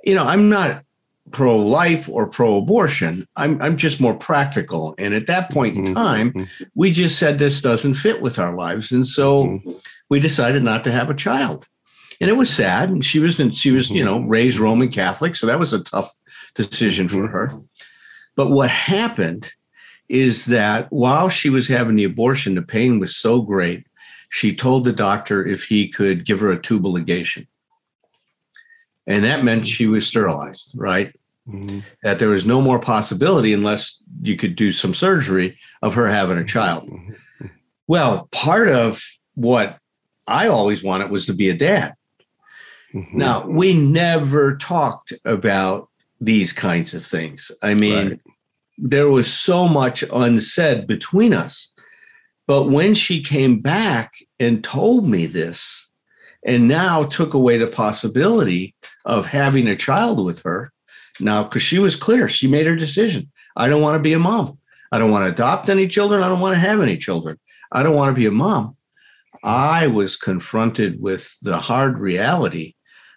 [0.03, 0.83] You know, I'm not
[1.31, 3.25] pro life or pro abortion.
[3.35, 4.95] I'm, I'm just more practical.
[4.97, 5.93] And at that point in Mhm.
[5.93, 8.91] time, we just said this doesn't fit with our lives.
[8.91, 9.81] And so Mhm.
[10.09, 11.67] we decided not to have a child.
[12.21, 12.89] And it was sad.
[12.89, 15.35] And she was, she was, you know, raised Roman Catholic.
[15.35, 16.11] So that was a tough
[16.55, 17.51] decision for her.
[18.35, 19.51] But what happened
[20.09, 23.85] is that while she was having the abortion, the pain was so great.
[24.29, 27.47] She told the doctor if he could give her a tubal ligation.
[29.07, 31.13] And that meant she was sterilized, right?
[31.47, 31.83] Mhm.
[32.03, 36.37] That there was no more possibility unless you could do some surgery of her having
[36.37, 36.91] a child.
[37.87, 39.01] Well, part of
[39.35, 39.77] what
[40.27, 41.93] I always wanted was to be a dad.
[42.93, 43.13] Mhm.
[43.13, 45.87] Now, we never talked about
[46.19, 47.49] these kinds of things.
[47.63, 48.19] I mean, Right.
[48.77, 51.71] there was so much unsaid between us.
[52.45, 55.85] But when she came back and told me this,
[56.45, 58.73] and now took away the possibility
[59.07, 60.71] of having a child with her,
[61.19, 63.31] now, because she was clear, she made her decision.
[63.55, 64.59] I don't want to be a mom.
[64.91, 66.21] I don't want to adopt any children.
[66.21, 67.39] I don't want to have any children.
[67.71, 68.75] I don't want to be a mom.
[69.43, 72.75] I was confronted with the hard reality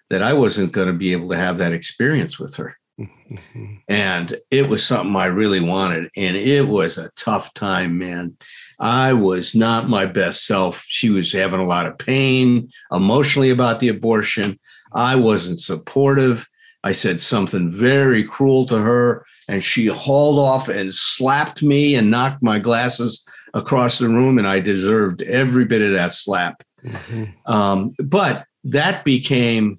[0.09, 2.77] that I wasn't going to be able to have that experience with her.
[2.99, 3.81] Mhm.
[3.89, 6.11] And it was something I really wanted.
[6.17, 8.37] And it was a tough time, man.
[8.79, 10.85] I was not my best self.
[10.89, 14.59] She was having a lot of pain emotionally about the abortion.
[14.93, 16.49] I wasn't supportive.
[16.83, 22.11] I said something very cruel to her, and she hauled off and slapped me and
[22.11, 23.25] knocked my glasses
[23.55, 26.63] across the room, and I deserved every bit of that slap.
[26.85, 27.53] Mm-hmm.
[27.53, 29.79] Um, but that became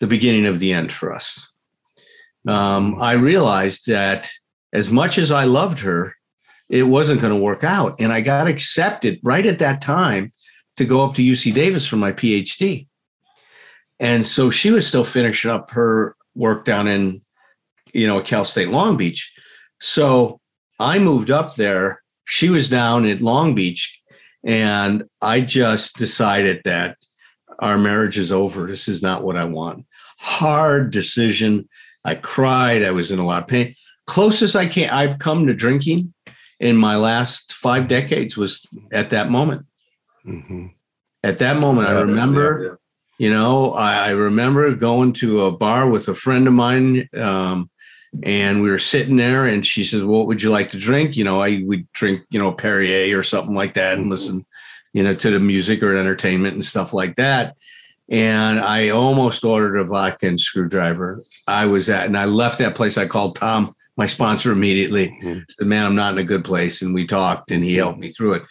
[0.00, 1.50] the beginning of the end for us.
[2.46, 4.30] Um, I realized that
[4.72, 6.14] as much as I loved her,
[6.68, 8.00] it wasn't going to work out.
[8.00, 10.32] And I got accepted right at that time
[10.76, 12.88] to go up to UC Davis for my PhD.
[14.00, 17.22] And so she was still finishing up her work down in,
[17.92, 19.32] you know, Cal State Long Beach.
[19.80, 20.40] So
[20.80, 22.02] I moved up there.
[22.24, 24.00] She was down at Long Beach.
[24.44, 26.96] And I just decided that
[27.60, 28.66] our marriage is over.
[28.66, 29.86] This is not what I want.
[30.18, 31.68] Hard decision.
[32.04, 32.82] I cried.
[32.82, 33.74] I was in a lot of pain.
[34.06, 36.12] Closest I can, I've come to drinking
[36.60, 39.66] in my last five decades was at that moment.
[40.26, 40.66] Mm-hmm.
[41.22, 42.78] At that moment, I remember
[43.18, 47.70] you know, I, I, remember going to a bar with a friend of mine, um,
[48.22, 51.24] and we were sitting there, and she says, "What would you like to drink?" You
[51.24, 54.44] know, I would drink, you know, Perrier or something like that, and listen,
[54.92, 57.56] you know, to the music or entertainment and stuff like that.
[58.08, 61.22] And I almost ordered a vodka and screwdriver.
[61.46, 62.98] I was at, and I left that place.
[62.98, 65.08] I called Tom, my sponsor, immediately.
[65.22, 65.40] Mm-hmm.
[65.48, 68.10] Said, "Man, I'm not in a good place," and we talked, and he helped me
[68.10, 68.42] through it.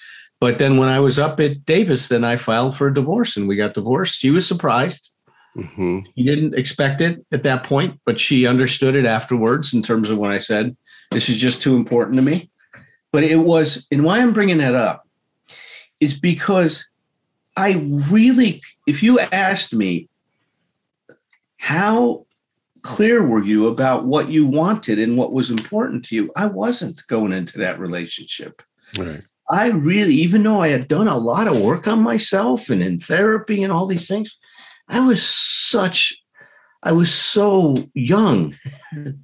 [0.43, 3.47] But then when I was up at Davis, then I filed for a divorce and
[3.47, 4.19] we got divorced.
[4.19, 5.15] She was surprised.
[5.55, 5.99] Mm-hmm.
[6.15, 10.17] He didn't expect it at that point, but she understood it afterwards in terms of
[10.17, 10.75] when I said,
[11.11, 12.51] this is just too important to me.
[13.13, 15.07] But it was, and why I'm bringing that up
[16.01, 16.89] is because
[17.55, 20.09] I really, if you asked me,
[21.55, 22.25] how
[22.81, 26.33] clear were you about what you wanted and what was important to you?
[26.35, 28.61] I wasn't going into that relationship.
[28.97, 29.21] Right.
[29.49, 32.99] I really, even though I had done a lot of work on myself and in
[32.99, 34.37] therapy and all these things,
[34.87, 36.15] I was such,
[36.81, 38.55] I was so young.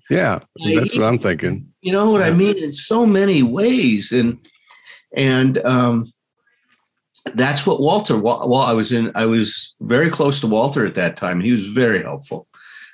[0.09, 0.39] Yeah,
[0.73, 1.71] that's I, what I'm thinking.
[1.81, 2.27] You know what yeah.
[2.27, 2.57] I mean?
[2.57, 4.39] In so many ways, and
[5.15, 6.11] and um,
[7.35, 8.17] that's what Walter.
[8.17, 11.51] While I was in, I was very close to Walter at that time, and he
[11.51, 12.47] was very helpful.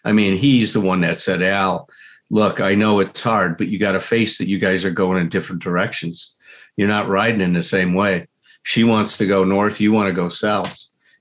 [0.04, 1.88] I mean, he's the one that said, "Al,
[2.30, 5.22] look, I know it's hard, but you got to face that you guys are going
[5.22, 6.36] in different directions."
[6.78, 8.28] You're not riding in the same way.
[8.64, 10.78] She wants to go north, you want to go south.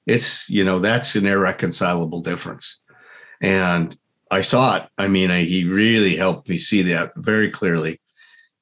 [0.06, 2.82] It's, you know, that's an irreconcilable difference.
[3.40, 3.96] And
[4.30, 4.88] I saw it.
[4.98, 8.00] I mean, I, he really helped me see that very clearly.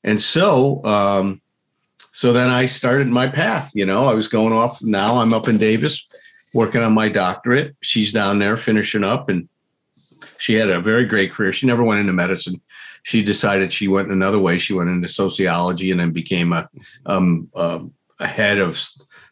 [0.05, 1.41] And so, um,
[2.13, 3.71] so then I started my path.
[3.75, 4.83] You know, I was going off.
[4.83, 6.07] Now I'm up in Davis
[6.55, 7.75] working on my doctorate.
[7.81, 9.49] She's down there finishing up, and
[10.43, 11.53] she had a very great career.
[11.53, 12.61] She never went into medicine
[13.03, 14.59] she decided she went another way.
[14.59, 16.69] She went into sociology and then became a
[17.07, 18.81] um, a head of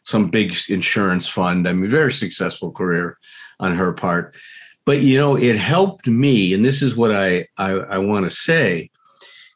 [0.03, 1.67] some big insurance fund.
[1.67, 3.17] I mean, very successful career
[3.59, 4.35] on her part.
[4.85, 8.35] But you know, it helped me, and this is what I I, I want to
[8.35, 8.89] say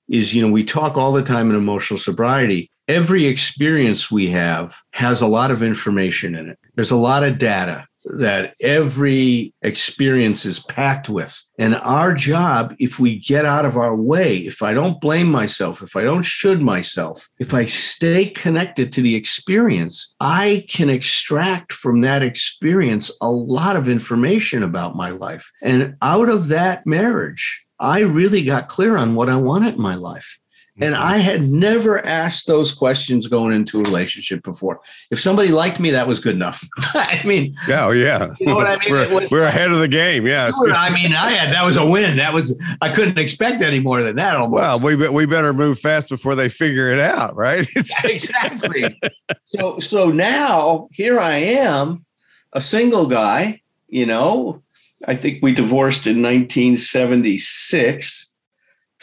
[0.08, 4.76] is you know we talk all the time in emotional sobriety every experience we have
[4.92, 10.46] has a lot of information in it there's a lot of data that every experience
[10.46, 11.42] is packed with.
[11.58, 15.82] And our job, if we get out of our way, if I don't blame myself,
[15.82, 21.74] if I don't should myself, if I stay connected to the experience, I can extract
[21.74, 25.50] from that experience a lot of information about my life.
[25.62, 29.96] And out of that marriage, I really got clear on what I wanted in my
[29.96, 30.40] life.
[30.82, 31.04] And mm-hmm.
[31.04, 34.82] I had never asked those questions going into a relationship before.
[35.10, 36.68] If somebody liked me, that was good enough.
[36.78, 38.34] I mean, yeah, oh, yeah.
[38.40, 38.92] You know what I mean?
[38.92, 40.28] we're, was, we're, ahead of the game.
[40.28, 40.52] Yeah.
[40.74, 42.18] I mean, I had that was a win.
[42.18, 44.36] That was I couldn't expect any more than that.
[44.36, 44.54] Almost.
[44.54, 47.66] Well, we we better move fast before they figure it out, right?
[48.04, 49.00] exactly.
[49.46, 52.06] so so now here I am,
[52.52, 53.62] a single guy.
[53.88, 54.62] You know,
[55.08, 58.34] I think we divorced in 1976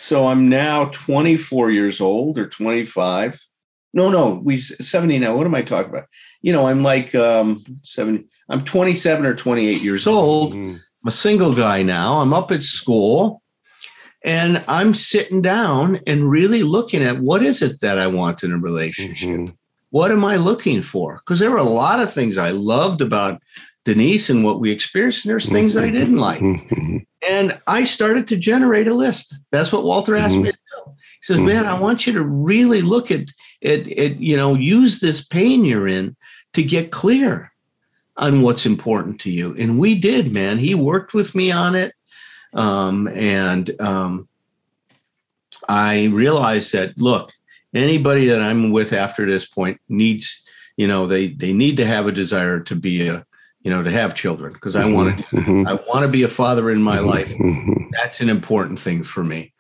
[0.02, 3.40] so I'm now 24 years old or 25.
[3.94, 5.36] No, no, we 70 now.
[5.36, 6.08] What am I talking about?
[6.40, 10.54] You know, I'm like um 70, I'm 27 or 28 years old.
[10.54, 10.72] Mm-hmm.
[10.72, 12.14] I'm a single guy now.
[12.14, 13.42] I'm up at school
[14.24, 18.50] and I'm sitting down and really looking at what is it that I want in
[18.50, 19.28] a relationship?
[19.28, 19.54] Mm-hmm.
[19.90, 21.18] What am I looking for?
[21.18, 23.40] Because there were a lot of things I loved about
[23.84, 25.24] Denise and what we experienced.
[25.24, 26.42] And there's things I didn't like.
[27.22, 27.35] Mm-hmm.
[27.35, 29.34] And I started to generate a list.
[29.51, 30.44] That's what Walter asked mm-hmm.
[30.44, 30.92] me to do.
[30.97, 31.47] He says, mm-hmm.
[31.47, 33.26] Man, I want you to really look at
[33.61, 36.16] it, it, you know, use this pain you're in
[36.53, 37.53] to get clear
[38.16, 39.55] on what's important to you.
[39.57, 40.59] And we did, man.
[40.59, 41.94] He worked with me on it.
[42.55, 44.28] Um, and um,
[45.68, 47.32] I realized that, look,
[47.74, 50.42] anybody that I'm with after this point needs,
[50.76, 53.24] you know, they they need to have a desire to be a
[53.62, 55.24] you know, to have children because I want to.
[55.36, 55.66] Mhm.
[55.66, 57.30] I want to be a father in my life.
[57.30, 57.90] Mhm.
[57.92, 59.52] That's an important thing for me.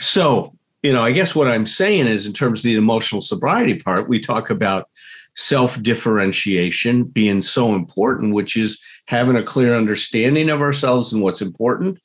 [0.00, 3.74] So, you know, I guess what I'm saying is, in terms of the emotional sobriety
[3.74, 4.88] part, we talk about
[5.34, 11.40] self differentiation being so important, which is having a clear understanding of ourselves and what's
[11.40, 11.98] important.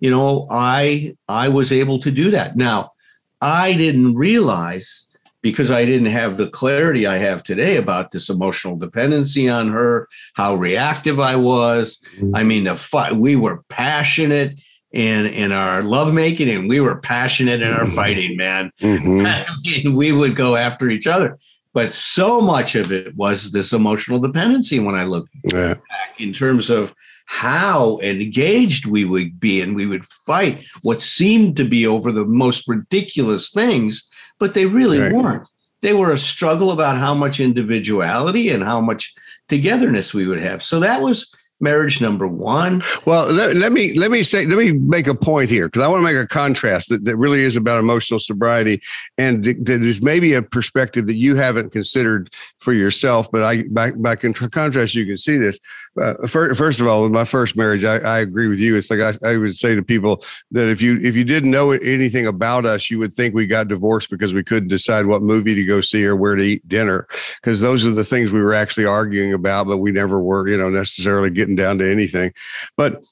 [0.00, 2.56] You know, I I was able to do that.
[2.56, 2.92] Now,
[3.40, 5.06] I didn't realize
[5.42, 10.08] because I didn't have the clarity I have today about this emotional dependency on her,
[10.34, 11.98] how reactive I was.
[12.34, 14.58] I mean, the fight, we were passionate
[14.92, 18.70] in in our lovemaking and we were passionate in our fighting, man.
[18.80, 19.24] Mhm.
[19.26, 21.38] I mean, we would go after each other.
[21.72, 25.74] But so much of it was this emotional dependency when I look Yeah.
[25.74, 26.92] back in terms of
[27.26, 32.24] how engaged we would be and we would fight what seemed to be over the
[32.24, 34.08] most ridiculous things,
[34.40, 35.12] but they really Right.
[35.12, 35.46] weren't.
[35.82, 39.14] They were a struggle about how much individuality and how much
[39.48, 40.62] togetherness we would have.
[40.62, 41.30] So that was
[41.60, 42.82] marriage number one.
[43.04, 45.88] Well, let, let me let me say let me make a point here because I
[45.88, 48.80] want to make a contrast that, that really is about emotional sobriety,
[49.18, 53.30] and th- that is maybe a perspective that you haven't considered for yourself.
[53.30, 55.58] But I, by, by con- contrast, you can see this.
[56.00, 58.76] Uh, first, first of all, with my first marriage, I, I agree with you.
[58.76, 61.72] It's like I, I would say to people that if you if you didn't know
[61.72, 65.54] anything about us, you would think we got divorced because we couldn't decide what movie
[65.54, 67.06] to go see or where to eat dinner,
[67.42, 70.56] because those are the things we were actually arguing about, but we never were, you
[70.56, 72.32] know, necessarily getting down to anything.
[72.76, 73.02] But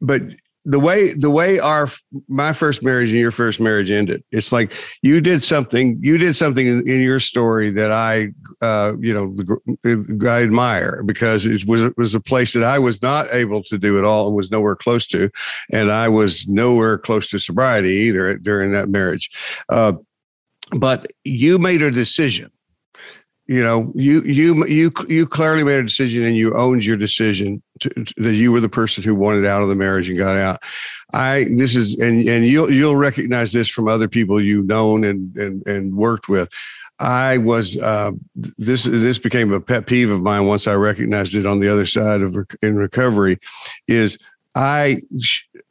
[0.00, 0.22] but
[0.66, 1.88] the way the way our
[2.26, 4.72] my first marriage and your first marriage ended it's like
[5.02, 8.28] you did something you did something in, in your story that i
[8.62, 9.34] uh you know
[9.82, 13.62] the, i admire because it was it was a place that i was not able
[13.62, 15.30] to do at all and was nowhere close to.
[15.70, 19.30] And i was nowhere close to sobriety either during that marriage.
[19.68, 19.94] Uh
[20.72, 22.50] but you made a decision.
[23.46, 27.62] You know you you you you clearly made a decision and you owned your decision
[27.80, 30.62] to, that you were the person who wanted out of the marriage and got out
[31.12, 35.36] i this is and and you'll you'll recognize this from other people you've known and
[35.36, 36.52] and and worked with
[37.00, 38.10] i was uh
[38.56, 41.86] this this became a pet peeve of mine once i recognized it on the other
[41.86, 43.38] side of in recovery
[43.88, 44.16] is
[44.54, 45.00] i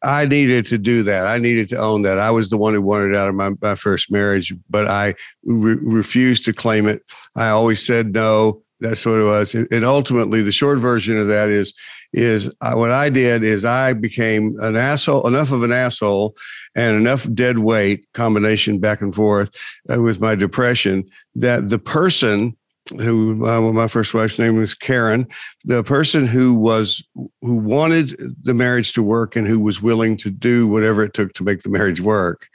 [0.04, 1.26] I needed to do that.
[1.26, 2.20] I needed to own that.
[2.20, 5.80] I was the one who wanted out of my, my first marriage, but I re-
[5.82, 7.04] refused to claim it.
[7.36, 8.62] I always said no.
[8.84, 9.56] That's what it was.
[9.56, 11.74] And ultimately, the short version of that is,
[12.12, 16.36] is I, what I did is I became an asshole, enough of an asshole,
[16.76, 19.56] and enough dead weight combination back and forth
[19.90, 22.58] uh, with my depression that the person
[22.98, 25.26] who uh, well, my first wife's name was Karen,
[25.64, 27.02] the person who was
[27.42, 31.32] who wanted the marriage to work and who was willing to do whatever it took
[31.36, 32.50] to make the marriage work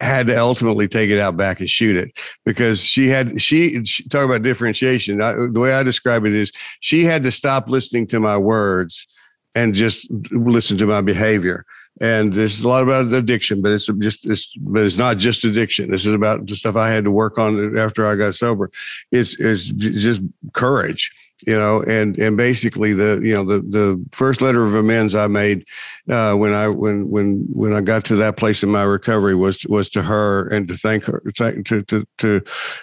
[0.00, 2.12] had to ultimately take it out back and shoot it
[2.44, 5.22] because she had she, she talk about differentiation.
[5.22, 9.06] I, the way i describe it is she had to stop listening to my words
[9.54, 11.66] and just listen to my behavior.
[12.00, 15.44] And this is a lot about addiction but it's just it's but it's not just
[15.44, 15.90] addiction.
[15.90, 18.70] This is about the stuff i had to work on after i got sober.
[19.12, 20.22] It's it's just
[20.54, 21.10] courage
[21.46, 25.26] you know and and basically the you know the the first letter of amends i
[25.26, 25.64] made
[26.08, 29.64] uh when i when when when i got to that place in my recovery was
[29.66, 32.40] was to her and to thank her thank- to to to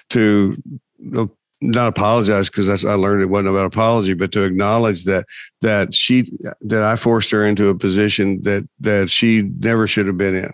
[0.10, 0.58] to
[1.16, 1.28] uh,
[1.60, 5.26] not apologize because I learned it wasn't about apology, but to acknowledge that
[5.62, 6.32] that she
[6.62, 10.52] that I forced her into a position that that she never should have been in.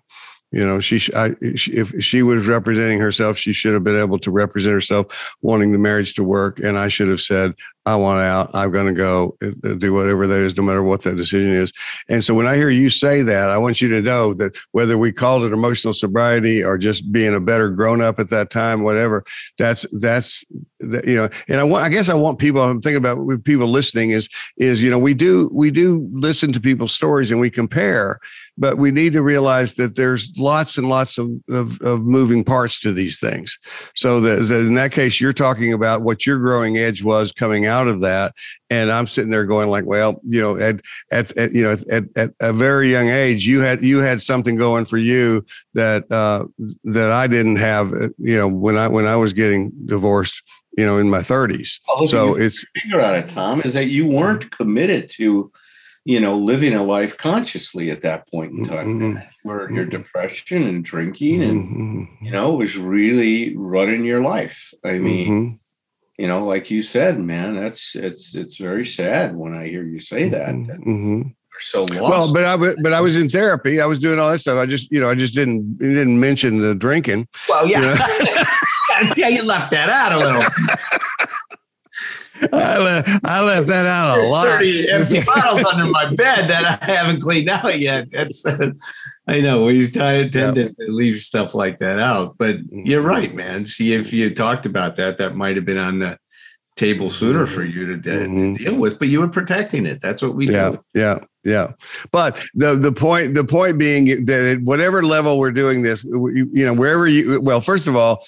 [0.54, 4.30] You know, she, I, if she was representing herself, she should have been able to
[4.30, 6.60] represent herself, wanting the marriage to work.
[6.60, 8.52] And I should have said, "I want out.
[8.54, 11.72] I'm going to go uh, do whatever that is, no matter what that decision is."
[12.10, 14.98] And so, when I hear you say that, I want you to know that whether
[14.98, 18.84] we called it emotional sobriety or just being a better grown up at that time,
[18.84, 19.24] whatever,
[19.58, 20.44] that's that's
[20.80, 21.30] that, you know.
[21.48, 22.62] And I want, I guess, I want people.
[22.62, 26.60] I'm thinking about people listening is is you know we do we do listen to
[26.60, 28.20] people's stories and we compare
[28.58, 32.80] but we need to realize that there's lots and lots of, of, of moving parts
[32.82, 33.58] to these things.
[33.96, 37.73] So that in that case, you're talking about what your growing edge was coming out
[37.88, 38.34] of that.
[38.70, 42.04] And I'm sitting there going like, well, you know, at, at, at you know, at,
[42.16, 46.46] at a very young age, you had, you had something going for you that, uh,
[46.84, 50.44] that I didn't have, uh, you know, when I, when I was getting divorced,
[50.78, 51.80] you know, in my thirties.
[51.88, 55.52] Although So it's, figure out it, Tom, is that you weren't committed to,
[56.06, 59.00] you know, living a life consciously at that point in time.
[59.00, 59.28] Mhm.
[59.44, 62.08] Where your depression and drinking and Mhm.
[62.22, 64.74] you know was really running your life.
[64.84, 65.60] I mean, Mhm.
[66.18, 70.00] You know, like you said, man, that's it's it's very sad when I hear you
[70.00, 70.48] say that.
[70.68, 71.34] that Mhm.
[71.54, 71.94] You're so lost.
[72.02, 73.80] Well, but I but I was in therapy.
[73.80, 74.58] I was doing all that stuff.
[74.58, 77.28] I just you know I just didn't didn't mention the drinking.
[77.48, 77.96] well, yeah,
[78.98, 80.44] you yeah, you left that out a little.
[82.52, 84.48] I, left, I left that out a There's lot.
[84.48, 88.12] 30 empty bottles under my bed that I haven't cleaned out yet.
[88.12, 88.46] That's
[89.28, 93.66] I know we tend to leave stuff like that out, but you're right, man.
[93.66, 96.18] See, if you talked about that, that might have been on the
[96.76, 98.58] table sooner for you to, de- to Mhm.
[98.58, 99.00] deal with.
[99.00, 100.02] But you were protecting it.
[100.02, 100.84] That's what we yeah do.
[100.96, 101.72] yeah yeah
[102.12, 106.50] but the the point the point being that at whatever level we're doing this you,
[106.54, 108.26] you know wherever you well first of all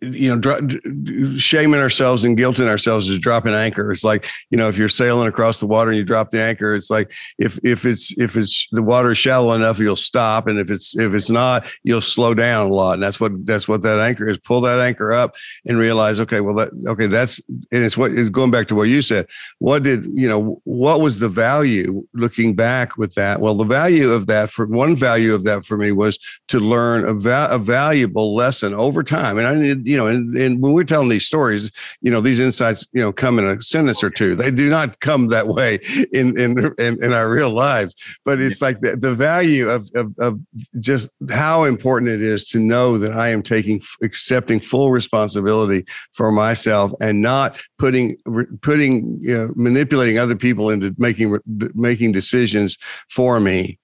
[0.00, 3.92] you know shaming ourselves and guilting ourselves is dropping anchor.
[3.92, 6.74] It's like you know if you're sailing across the water and you drop the anchor
[6.74, 10.46] it's like if if it's if it's the water is shallow enough you'll stop.
[10.46, 12.94] And if it's if it's not you'll slow down a lot.
[12.94, 14.38] And that's what that's what that anchor is.
[14.38, 18.30] Pull that anchor up and realize okay well that okay that's and it's what it's
[18.30, 19.26] going back to what you said.
[19.58, 23.40] What did you know what was the value looking back with that?
[23.40, 27.04] Well the value of that for one value of that for me was to learn
[27.04, 29.36] a, va- a valuable lesson over time.
[29.36, 32.40] And i need you know and, and when we're telling these stories you know these
[32.40, 34.34] insights you know come in a sentence or two.
[34.34, 35.78] They do not come that way
[36.12, 37.94] in in in, in our real lives.
[38.24, 40.40] But it's like the, the value of, of of
[40.78, 46.30] just how important it is to know that i am taking accepting full responsibility for
[46.32, 48.16] myself and not putting
[48.62, 51.36] putting you know, manipulating other people into making
[51.74, 52.76] making decisions
[53.08, 53.78] for me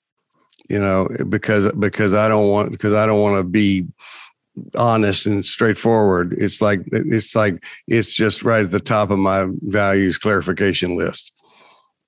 [0.68, 3.86] you know because because i don't want because i don't want to be
[4.76, 6.34] honest and straightforward.
[6.38, 11.33] It's like it's like it's just right at the top of my values clarification list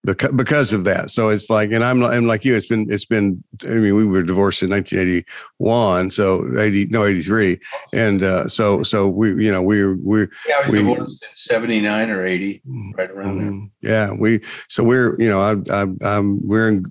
[0.07, 1.11] because because of that.
[1.11, 2.55] So it's like, and I'm I'm like you.
[2.57, 3.43] It's been it's been.
[3.65, 7.59] I mean, we were divorced in 1981, so 80 no 83,
[7.93, 11.29] and uh, so so we you know we we Yeah, I was We- divorced in
[11.35, 12.63] 79 or 80,
[12.97, 13.51] right around there.
[13.51, 13.71] Mhm.
[13.83, 15.53] Yeah, we so we're you know I
[15.83, 15.87] I
[16.17, 16.85] I'm we're in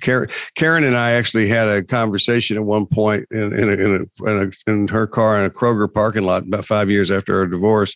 [0.00, 4.08] Karen, Karen and I actually had a conversation at one point in in a, in,
[4.24, 7.38] a, in, a, in her car in a Kroger parking lot about five years after
[7.38, 7.94] our divorce,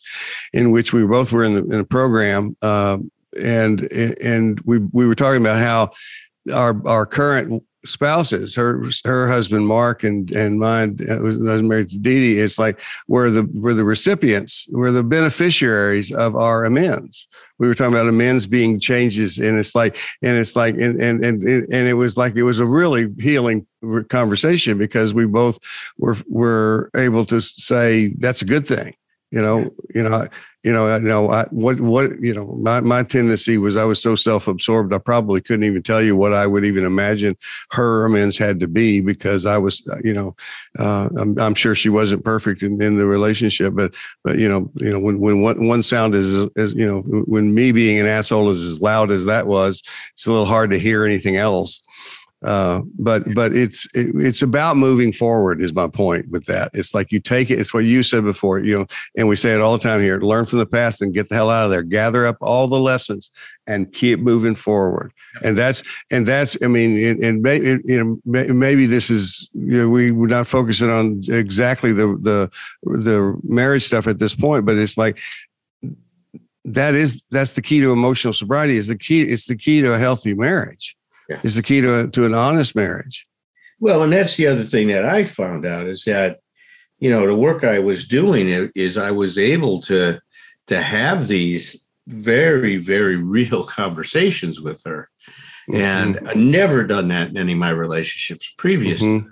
[0.52, 3.10] in which we both were in the in a program um,
[3.41, 5.91] and and we we were talking about how
[6.55, 11.99] our our current spouses her her husband Mark and and mine uh, was, married to
[11.99, 17.29] Dee Dee it's like we're the we're the recipients we're the beneficiaries of our amends.
[17.59, 21.24] We were talking about amends being changes and it's like and it's like and and
[21.24, 23.66] and, and it was like it was a really healing
[24.09, 25.59] conversation because we both
[25.99, 28.95] were were able to say that's a good thing
[29.31, 30.26] you know you know
[30.64, 34.01] you know you know I, what what you know my, my tendency was i was
[34.01, 37.37] so self-absorbed i probably couldn't even tell you what i would even imagine
[37.70, 40.35] her amends had to be because i was you know
[40.79, 44.70] uh, I'm, I'm sure she wasn't perfect in, in the relationship but but you know
[44.76, 48.07] you know when when one, one sound is is you know when me being an
[48.07, 51.83] asshole is as loud as that was it's a little hard to hear anything else
[52.43, 56.70] uh, but but it's it, it's about moving forward is my point with that.
[56.72, 58.86] It's like you take it it's what you said before you know
[59.16, 61.34] and we say it all the time here learn from the past and get the
[61.34, 61.82] hell out of there.
[61.82, 63.30] Gather up all the lessons
[63.66, 65.12] and keep moving forward.
[65.43, 69.78] And that's and that's i mean and, and may, you know maybe this is you
[69.78, 72.51] know we we're not focusing on exactly the the
[72.82, 75.18] the marriage stuff at this point but it's like
[76.64, 79.93] that is that's the key to emotional sobriety is the key it's the key to
[79.93, 80.97] a healthy marriage
[81.29, 81.41] Yeah.
[81.43, 83.26] is the key to, to an honest marriage
[83.81, 86.39] Well, and that's the other thing that I found out is that,
[86.99, 90.18] you know, the work I was doing is I was able to
[90.68, 95.09] to have these very, very real conversations with her.
[95.72, 99.03] And I never done that in any of my relationships previous.
[99.03, 99.26] Mhm.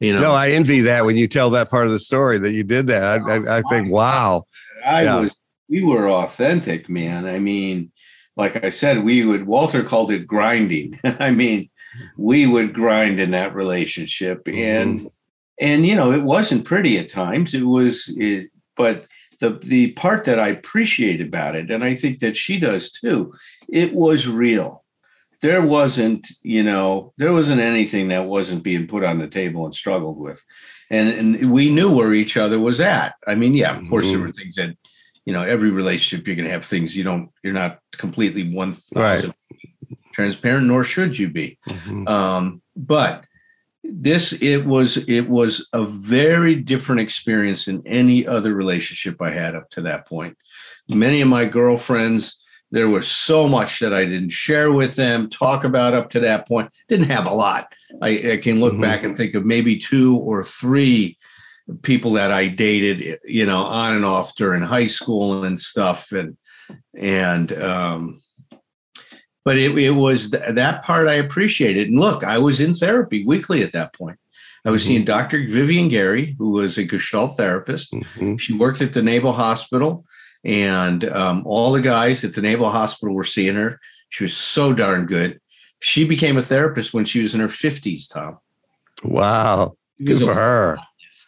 [0.00, 2.52] You know, no i envy that when you tell that part of the story that
[2.52, 4.44] you did that i, I, I think wow
[4.84, 5.20] I Yeah.
[5.20, 5.30] was
[5.68, 7.26] we were authentic, man.
[7.26, 7.90] I mean,
[8.36, 10.98] like I said, we would Walter called it grinding.
[11.04, 11.70] I mean,
[12.16, 15.08] we would grind in that relationship and
[15.58, 17.54] and you know, it wasn't pretty at times.
[17.54, 19.06] It was it, but
[19.40, 23.32] the the part that I appreciate about it and I think that she does too,
[23.68, 24.84] it was real.
[25.42, 29.74] There wasn't, you know, there wasn't anything that wasn't being put on the table and
[29.74, 30.42] struggled with.
[30.90, 33.14] And and we knew where each other was at.
[33.26, 34.22] I mean, yeah, of course there Mhm.
[34.26, 34.76] were things that
[35.26, 39.34] you know every relationship you're going to have things you don't you're not completely 1000
[40.14, 42.08] transparent nor should you be Mhm.
[42.08, 43.24] um, but
[43.84, 49.54] this it was it was a very different experience than any other relationship i had
[49.54, 50.36] up to that point
[50.88, 55.62] many of my girlfriends there was so much that i didn't share with them talk
[55.64, 57.72] about up to that point didn't have a lot
[58.02, 58.80] i, I can look Mhm.
[58.80, 61.15] back and think of maybe two or three
[61.82, 66.36] people that i dated you know on and off during high school and stuff and
[66.96, 68.20] and um
[69.44, 71.86] but it, it was th- that part I appreciated.
[71.86, 74.18] And look, I was in therapy weekly at that point.
[74.64, 74.86] I was Mhm.
[74.86, 75.46] seeing Dr.
[75.46, 77.92] Vivian Gary, who was a Gestalt therapist.
[77.92, 78.40] Mhm.
[78.40, 80.04] She worked at the Naval Hospital,
[80.44, 83.78] and um, all the guys at the Naval Hospital were seeing her.
[84.08, 85.38] She was so darn good.
[85.80, 88.38] She became a therapist when she was in her 50s, Tom.
[89.04, 89.76] Wow.
[90.04, 90.76] Good for her.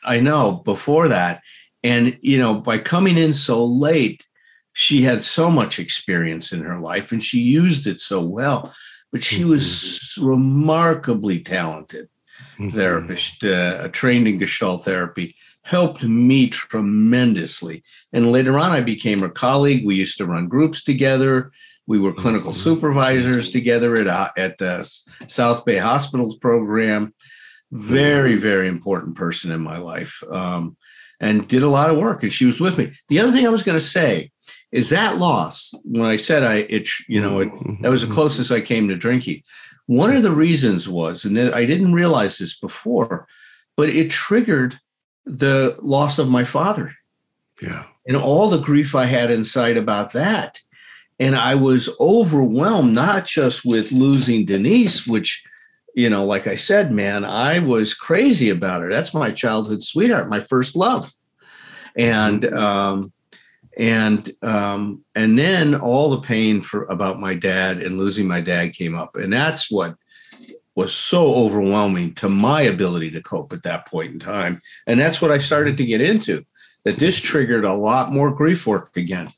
[0.04, 1.42] I know before that.
[1.82, 4.26] And, you know, by coming in so late,
[4.72, 8.74] she had so much experience in her life and she used it so well.
[9.10, 9.50] But she mm-hmm.
[9.50, 12.08] was remarkably talented
[12.58, 12.70] mm-hmm.
[12.70, 17.82] therapist, uh, trained in Gestalt therapy, helped me tremendously.
[18.12, 19.84] And later on, I became her colleague.
[19.84, 21.52] We used to run groups together.
[21.86, 22.60] We were clinical mm-hmm.
[22.60, 24.88] supervisors together at, uh, at the
[25.26, 27.14] South Bay Hospitals program.
[27.70, 28.42] Very, mm-hmm.
[28.42, 30.22] very important person in my life.
[30.30, 30.76] Um,
[31.20, 32.92] and did a lot of work, and she was with me.
[33.08, 34.30] The other thing I was going to say
[34.70, 35.74] is that loss.
[35.84, 37.50] When I said I, it, you know, it,
[37.82, 39.42] that was the closest I came to drinking.
[39.86, 43.26] One of the reasons was, and I didn't realize this before,
[43.76, 44.78] but it triggered
[45.24, 46.94] the loss of my father.
[47.60, 47.84] Yeah.
[48.06, 50.60] And all the grief I had inside about that.
[51.18, 55.42] And I was overwhelmed, not just with losing Denise, which,
[55.98, 58.88] you know, like I said, man, I was crazy about her.
[58.88, 61.12] That's my childhood sweetheart, my first love.
[61.96, 63.12] And, um,
[63.76, 68.74] and um, and then all the pain for about my dad and losing my dad
[68.74, 69.94] came up, and that's what
[70.74, 74.60] was so overwhelming to my ability to cope at that point in time.
[74.88, 76.42] And that's what I started to get into.
[76.84, 79.32] That this triggered a lot more grief work again.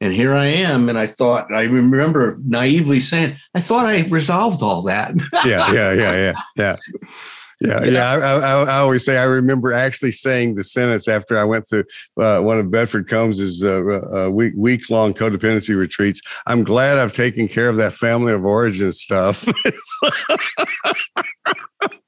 [0.00, 0.88] And here I am.
[0.88, 5.14] And I thought, I remember naively saying, I thought I resolved all that.
[5.44, 6.76] yeah, yeah, yeah, yeah, yeah.
[7.60, 8.10] Yeah, yeah.
[8.10, 11.84] I, I, I, always say I remember actually saying the sentence after I went through
[12.20, 16.20] uh, one of Bedford Combs's uh, uh, week week long codependency retreats.
[16.46, 19.48] I'm glad I've taken care of that family of origin stuff.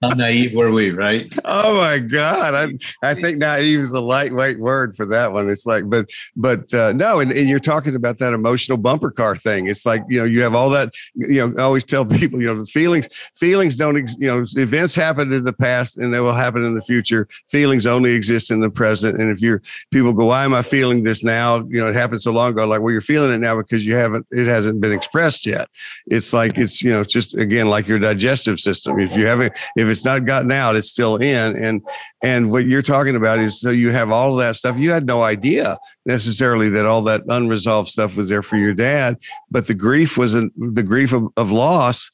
[0.02, 1.32] How naive were we, right?
[1.44, 2.54] Oh my God.
[2.54, 2.68] I
[3.02, 5.50] I think naive is a lightweight word for that one.
[5.50, 9.34] It's like, but but uh, no, and, and you're talking about that emotional bumper car
[9.34, 9.66] thing.
[9.66, 12.46] It's like, you know, you have all that, you know, I always tell people, you
[12.46, 16.34] know, the feelings, feelings don't, you know, events happen in the past and they will
[16.34, 17.28] happen in the future.
[17.48, 19.20] Feelings only exist in the present.
[19.20, 21.58] And if you're people go, why am I feeling this now?
[21.68, 22.66] You know, it happened so long ago.
[22.66, 25.68] Like, well, you're feeling it now because you haven't, it hasn't been expressed yet.
[26.06, 28.98] It's like, it's, you know, it's just again, like your digestive system.
[29.00, 31.56] If you haven't, if it's not gotten out, it's still in.
[31.56, 31.82] And
[32.22, 34.76] and what you're talking about is so you have all that stuff.
[34.76, 39.18] You had no idea necessarily that all that unresolved stuff was there for your dad,
[39.50, 42.10] but the grief wasn't the grief of, of loss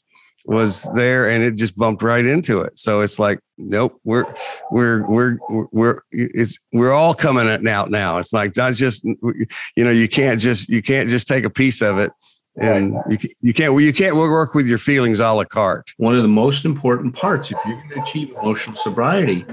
[0.47, 2.79] was there and it just bumped right into it.
[2.79, 4.25] So it's like, nope, we're
[4.71, 5.39] we're we're
[5.73, 8.19] we're it's we're all coming out now.
[8.19, 11.81] It's like not just you know, you can't just you can't just take a piece
[11.81, 12.11] of it
[12.57, 15.91] and you, you can't you can't work with your feelings a la carte.
[15.97, 19.45] One of the most important parts, if you're going to achieve emotional sobriety,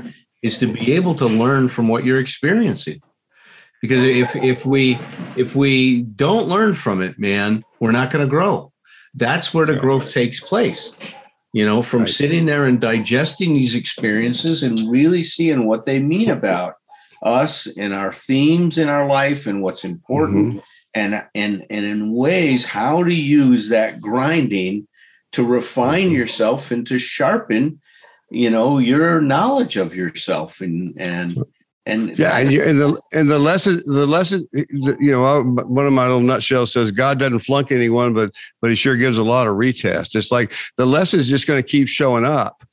[0.41, 3.01] is to be able to learn from what you're experiencing.
[3.81, 4.99] Because if if we
[5.35, 8.70] if we don't learn from it, man, we're not going to grow.
[9.13, 10.95] That's where the growth takes place.
[11.53, 12.09] You know, from right.
[12.09, 16.75] sitting there and digesting these experiences and really seeing what they mean about
[17.23, 20.47] us and our themes in our life and what's important.
[20.53, 20.59] Mm-hmm
[20.93, 24.87] and and and in ways how to use that grinding
[25.31, 26.15] to refine mm-hmm.
[26.15, 27.79] yourself and to sharpen
[28.29, 31.37] you know your knowledge of yourself and and
[31.85, 35.93] and yeah and, you, and the and the lesson the lesson you know one of
[35.93, 39.47] my little nutshells says god doesn't flunk anyone but but he sure gives a lot
[39.47, 40.15] of retest.
[40.15, 42.63] It's like the lesson is just going to keep showing up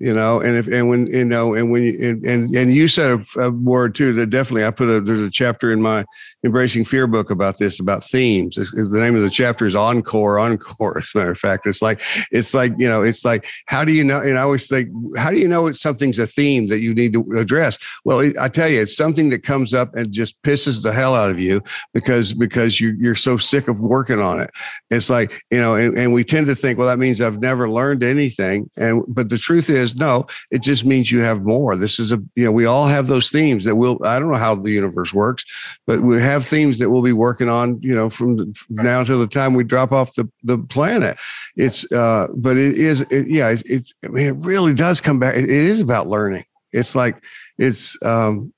[0.00, 2.88] you know and if and when you know and when you and and, and you
[2.88, 6.04] said a, a, word too that definitely i put a there's a chapter in my
[6.44, 8.56] embracing fear book about this about themes.
[8.56, 11.66] It's, it's, the name of the chapter is encore encore as a matter of fact.
[11.66, 14.68] It's like it's like you know it's like how do you know and i always
[14.68, 17.78] think how do you know it's something's a theme that you need to address?
[18.04, 21.30] Well i tell you it's something that comes up and just pisses the hell out
[21.30, 24.50] of you because because you you're so sick of working on it.
[24.90, 27.68] It's like you know and, and we tend to think well that means i've never
[27.68, 28.70] learned anything.
[28.76, 31.76] And but the truth is is no, it just means you have more.
[31.76, 34.38] This is a, you know, we all have those themes that will, I don't know
[34.38, 35.44] how the universe works,
[35.86, 39.04] but we have themes that we'll be working on, you know, from, the, from now
[39.04, 41.18] till the time we drop off the, the planet.
[41.56, 45.18] It's, uh, but it is, it, yeah, it's, it's, I mean, it really does come
[45.18, 45.36] back.
[45.36, 46.44] It, it is about learning.
[46.72, 47.22] It's like,
[47.58, 48.52] it's, um,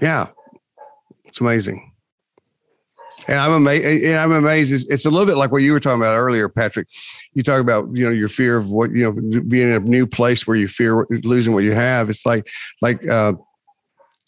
[0.00, 0.28] yeah,
[1.24, 1.87] it's amazing.
[3.26, 4.04] And I'm amazed.
[4.04, 4.72] And I'm amazed.
[4.72, 6.88] It's, it's, a little bit like what you were talking about earlier, Patrick.
[7.34, 10.06] You talk about you know your fear of what you know being in a new
[10.06, 12.08] place where you fear losing what you have.
[12.10, 12.48] It's like
[12.80, 13.34] like uh,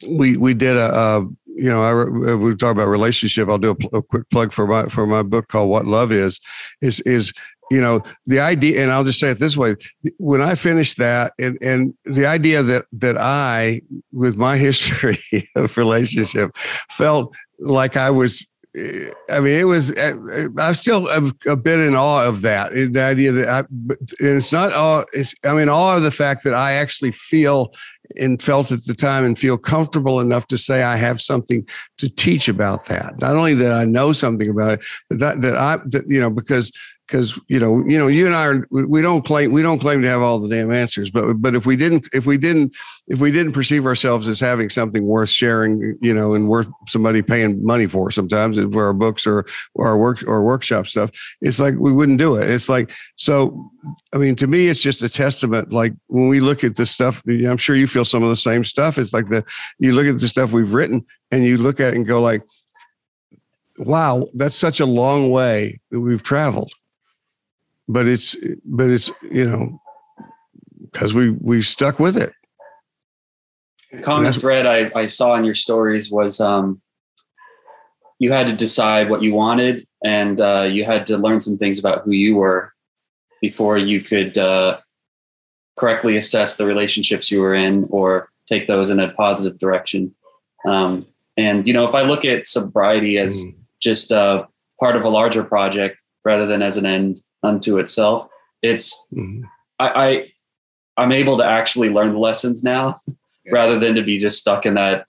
[0.09, 0.95] we we did a.
[0.95, 3.51] a you know, I, we talk about relationship.
[3.51, 6.41] I'll do a, a quick plug for my for my book called "What Love Is."
[6.81, 7.35] Is is
[7.71, 9.77] you know the idea and i'll just say it this way
[10.19, 13.81] when i finished that and and the idea that that i
[14.13, 15.19] with my history
[15.55, 19.93] of relationship felt like i was I mean, it was.
[19.97, 22.73] Eh, eh, I'm still a, bit in awe of that.
[22.73, 25.05] Eh, the idea that, I, and it's not all.
[25.13, 25.35] It's.
[25.45, 27.73] I mean, awe of the fact that I actually feel
[28.17, 31.67] and felt at the time and feel comfortable enough to say I have something
[31.99, 33.19] to teach about that.
[33.19, 36.31] Not only that I know something about it, but that that I that you know
[36.31, 36.71] because
[37.11, 40.03] because you know you know you and I are we don't claim we don't claim
[40.03, 42.77] to have all the damn answers but but if we didn't if we didn't
[43.09, 47.23] if we didn't perceive ourselves as having something worth sharing you know and worth somebody
[47.23, 49.45] paying money for sometimes uh, for our books or
[49.75, 52.51] or our work or workshop stuff it's like we wouldn't do it.
[52.51, 53.71] It's like so
[54.13, 57.23] I mean to me it's just a testament like when we look at this stuff
[57.27, 58.99] I'm sure you feel some of the same stuff.
[58.99, 59.45] It's like the
[59.79, 62.43] you look at the stuff we've written and you look at it and go like
[63.79, 66.73] wow that's such a long way that we've traveled
[67.91, 69.81] but it's but it's you know
[70.81, 72.33] because we we stuck with it.
[73.93, 76.81] The common thread I, I saw in your stories was um,
[78.21, 81.79] you had to decide what you wanted, and uh, you had to learn some things
[81.79, 82.73] about who you were
[83.41, 84.79] before you could uh,
[85.77, 90.15] correctly assess the relationships you were in or take those in a positive direction.
[90.65, 93.55] Um, and you know, if I look at sobriety as mm.
[93.81, 94.45] just uh,
[94.79, 98.29] part of a larger project rather than as an end, unto itself.
[98.63, 99.45] It's mm-hmm.
[99.79, 100.33] I,
[100.97, 103.53] I am able to actually learn the lessons now yeah.
[103.53, 105.07] rather than to be just stuck in that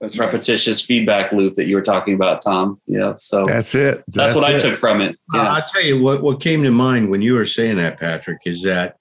[0.00, 0.86] that's repetitious right.
[0.86, 2.80] feedback loop that you were talking about, Tom.
[2.86, 3.14] Yeah.
[3.18, 3.96] So that's it.
[3.96, 4.56] That's, that's what it.
[4.56, 5.18] I took from it.
[5.34, 5.42] Yeah.
[5.42, 8.62] I'll tell you what, what came to mind when you were saying that, Patrick, is
[8.62, 8.96] that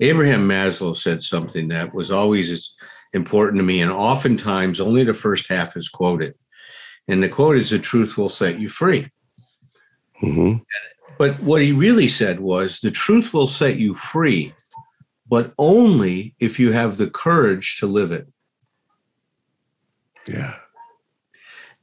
[0.00, 2.74] Abraham Maslow said something that was always
[3.14, 3.80] important to me.
[3.80, 6.34] And oftentimes only the first half is quoted.
[7.08, 9.10] And the quote is the truth will set you free.
[10.22, 10.58] Mm-hmm.
[11.18, 14.54] But what he really said was the truth will set you free,
[15.28, 18.26] but only if you have the courage to live it.
[20.26, 20.54] Yeah.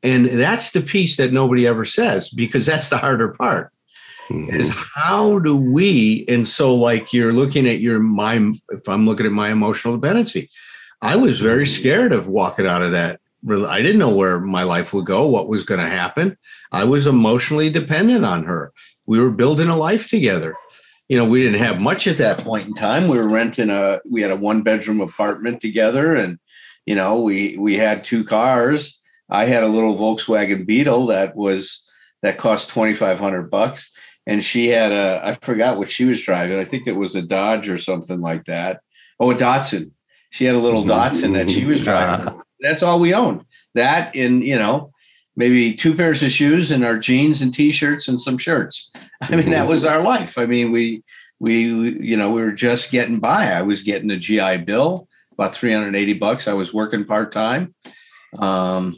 [0.02, 3.72] And that's the piece that nobody ever says because that's the harder part.
[4.30, 4.60] Mm-hmm.
[4.60, 8.36] Is how do we, and so like you're looking at your my
[8.70, 10.52] if I'm looking at my emotional dependency,
[11.02, 11.80] I was very mm-hmm.
[11.82, 13.20] scared of walking out of that.
[13.50, 16.38] I didn't know where my life would go, what was going to happen.
[16.72, 18.72] I was emotionally dependent on her
[19.10, 20.56] we were building a life together.
[21.08, 23.08] You know, we didn't have much at that point in time.
[23.08, 26.38] We were renting a we had a one bedroom apartment together and
[26.86, 29.00] you know, we we had two cars.
[29.28, 31.92] I had a little Volkswagen Beetle that was
[32.22, 33.92] that cost 2500 bucks
[34.28, 36.60] and she had a I forgot what she was driving.
[36.60, 38.82] I think it was a Dodge or something like that.
[39.20, 39.90] Oh, a Datsun.
[40.30, 40.92] She had a little mm-hmm.
[40.92, 42.40] Datsun that she was driving.
[42.60, 43.44] That's all we owned.
[43.74, 44.92] That in, you know,
[45.40, 48.92] maybe two pairs of shoes and our jeans and t-shirts and some shirts.
[49.22, 50.38] I mean, that was our life.
[50.38, 51.02] I mean, we
[51.40, 53.52] we you know we were just getting by.
[53.54, 56.48] I was getting a GI Bill, about 380 bucks.
[56.48, 57.74] I was working part time.
[58.38, 58.98] Um,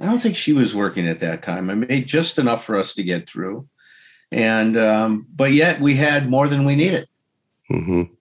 [0.00, 1.68] I don't think she was working at that time.
[1.68, 3.68] I made just enough for us to get through,
[4.32, 7.06] and um, but yet we had more than we needed.
[7.70, 8.14] Mm-hmm.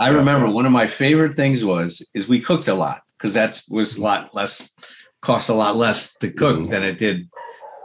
[0.00, 3.62] I remember one of my favorite things was is we cooked a lot because that
[3.70, 4.72] was a lot less
[5.22, 6.70] cost a lot less to cook mm-hmm.
[6.70, 7.30] than it did,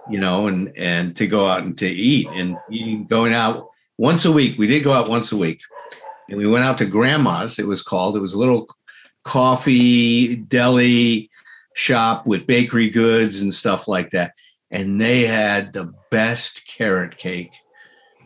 [0.10, 4.26] you know, and and to go out and to eat and eating, going out once
[4.26, 4.58] a week.
[4.58, 5.62] We did go out once a week,
[6.30, 7.60] and we went out to Grandma's.
[7.60, 8.18] It was called.
[8.18, 8.68] It was a little
[9.24, 11.30] coffee deli
[11.74, 14.34] shop with bakery goods and stuff like that,
[14.70, 17.54] and they had the best carrot cake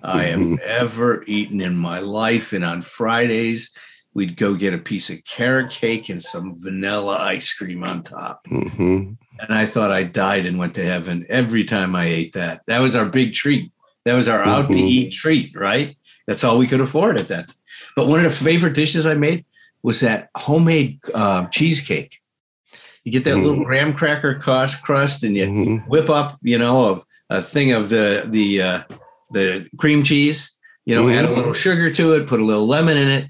[0.04, 0.56] I have mm-hmm.
[0.64, 2.54] ever eaten in my life.
[2.54, 3.72] And on Fridays
[4.14, 8.46] we'd go get a piece of carrot cake and some vanilla ice cream on top.
[8.48, 9.14] Mm-hmm.
[9.40, 12.62] And I thought I died and went to heaven every time I ate that.
[12.68, 13.72] That was our big treat.
[14.06, 14.50] That was our mm-hmm.
[14.50, 14.88] out to mm-hmm.
[14.88, 15.98] eat treat, right?
[16.28, 17.54] That's all we could afford at that.
[17.96, 19.46] But one of the favorite dishes I made
[19.84, 22.20] was that homemade uh, cheesecake.
[23.04, 23.46] You get that mm-hmm.
[23.46, 25.90] little graham cracker crust, and you mm-hmm.
[25.90, 28.84] whip up, you know, a, a thing of the the uh,
[29.32, 30.52] the cream cheese.
[30.86, 31.54] You know, add a little mm-hmm.
[31.54, 33.28] sugar to it, put a little lemon in it,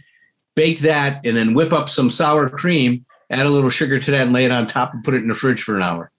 [0.62, 4.22] bake that, and then whip up some sour cream, add a little sugar to that,
[4.22, 6.12] and lay it on top and put it in the fridge for an hour.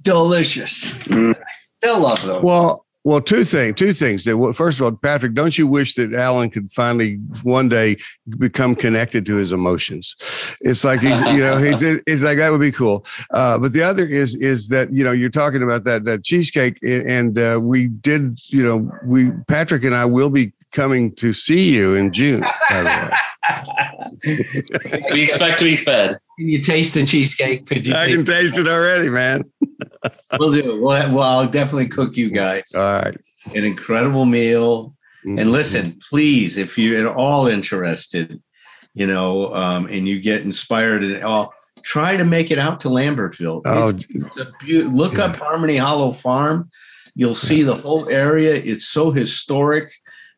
[0.00, 0.94] Delicious.
[1.00, 1.38] Mm.
[1.60, 2.42] Still love those.
[2.42, 3.76] Well, well, two things.
[3.76, 4.24] Two things.
[4.56, 7.96] First of all, Patrick, don't you wish that Alan could finally one day
[8.38, 10.16] become connected to his emotions?
[10.62, 13.04] It's like he's, you know, he's, it's like that would be cool.
[13.30, 16.78] Uh, but the other is, is that you know, you're talking about that that cheesecake,
[16.82, 21.74] and uh, we did, you know, we Patrick and I will be coming to see
[21.74, 22.44] you in June.
[25.10, 26.18] we expect to be fed.
[26.38, 27.66] Can you taste the cheesecake?
[27.66, 29.50] Could you I can taste it already, man.
[30.38, 30.82] we'll do it.
[30.82, 32.74] Well, well, I'll definitely cook you guys.
[32.74, 33.16] All right.
[33.54, 34.94] An incredible meal.
[35.24, 35.38] Mm-hmm.
[35.38, 38.40] And listen, please, if you're at all interested,
[38.92, 42.88] you know, um, and you get inspired and all, try to make it out to
[42.88, 43.62] Lambertville.
[43.64, 46.68] Oh, It's- it's a beau- look up Harmony Hollow Farm.
[47.14, 48.54] You'll see the whole area.
[48.54, 49.90] It's so historic.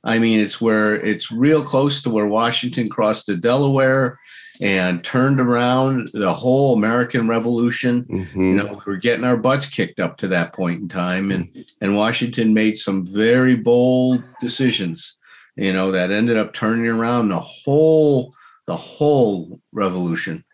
[0.09, 4.19] I mean, it's where it's real close to where Washington crossed the Delaware
[4.61, 8.05] and turned around the whole American Revolution.
[8.05, 8.35] mhm.
[8.35, 11.65] You know, we were getting our butts kicked up to that point in time, and
[11.81, 15.17] and Washington made some very bold decisions.
[15.57, 18.35] You know, that ended up turning around the whole
[18.67, 20.45] the whole revolution.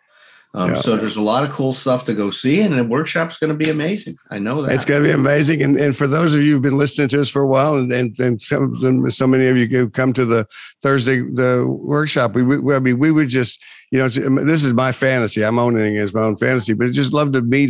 [0.54, 0.80] Um, Yeah.
[0.80, 3.56] So there's a lot of cool stuff to go see, and the workshop's going to
[3.56, 4.16] be amazing.
[4.30, 4.72] I know that.
[4.72, 5.62] It's going to be amazing.
[5.62, 7.92] And, and for those of you who've been listening to us for a while, and,
[7.92, 10.46] and, and some, so many of you who come to the
[10.80, 13.62] Thursday the workshop, we, we I mean, we would just,
[13.94, 15.44] you know, this is my fantasy.
[15.44, 17.68] I'm owning it as my own fantasy, but just love to meet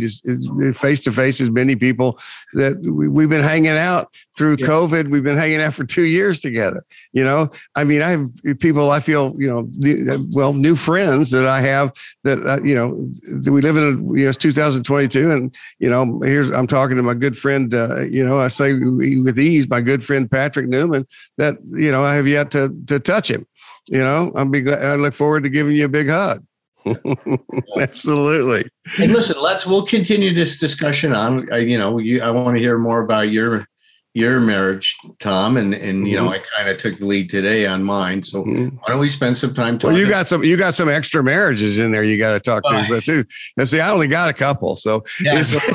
[0.73, 2.17] face to face as many people
[2.53, 4.65] that we, we've been hanging out through Yeah.
[4.65, 5.11] COVID.
[5.11, 6.83] We've been hanging out for two years together.
[7.13, 8.27] You know, I mean, I have
[8.59, 11.91] people I feel, you know, new- well, new friends that I have
[12.23, 13.07] that, uh, you know,
[13.51, 17.03] we live in, a, you know, it's 2022 and, you know, here's, I'm talking to
[17.03, 21.05] my good friend, uh, you know, I say with ease, my good friend, Patrick Newman,
[21.37, 23.45] that, you know, I have yet to, to touch him,
[23.87, 26.43] you know, I'll be glad, I look forward to giving you a big hug.
[27.79, 28.69] Absolutely.
[28.99, 31.51] and listen, let's we'll continue this discussion on.
[31.51, 33.65] I, you know, you, I want to hear more about your
[34.13, 37.83] your marriage, Tom, and and you know, I kind of took the lead today on
[37.83, 38.23] mine.
[38.23, 38.73] So Mhm.
[38.73, 39.93] why don't we spend some time talking?
[39.95, 42.03] Well, you got some, you got some extra marriages in there.
[42.03, 43.25] You got to talk to, but too.
[43.57, 45.59] Now, see, I only got a couple, so Yeah, so-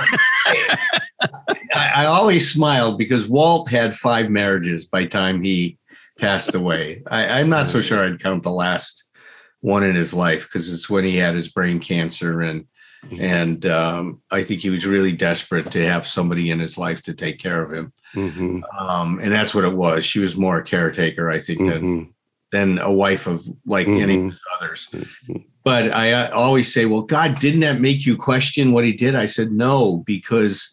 [1.74, 5.76] I, I always smiled because Walt had five marriages by time he
[6.20, 7.02] passed away.
[7.10, 9.04] I, I'm not so sure I'd count the last
[9.60, 12.66] one in his life because it's when he had his brain cancer and
[13.18, 17.14] and um, I think he was really desperate to have somebody in his life to
[17.14, 17.94] take care of him.
[18.14, 20.04] Mhm, Um, and that's what it was.
[20.04, 22.08] She was more a caretaker, I think, than mhm,
[22.52, 24.30] than a wife of like any of Mhm.
[24.32, 24.88] his others.
[24.92, 25.44] mhm.
[25.64, 29.14] But I uh, always say, well, God, didn't that make you question what he did?
[29.14, 30.70] I said, no, because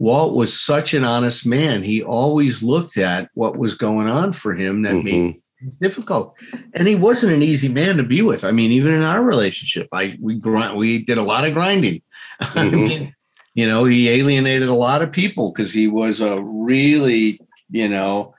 [0.00, 1.82] Walt was such an honest man.
[1.82, 5.40] He always looked at what was going on for him that made Mhm.
[5.66, 6.34] it difficult.
[6.72, 8.42] And he wasn't an easy man to be with.
[8.42, 12.00] I mean, even in our relationship, I we grind, we did a lot of grinding.
[12.40, 12.72] I Mhm.
[12.88, 13.14] mean,
[13.54, 17.38] you know, he alienated a lot of people because he was a really,
[17.70, 18.32] you know,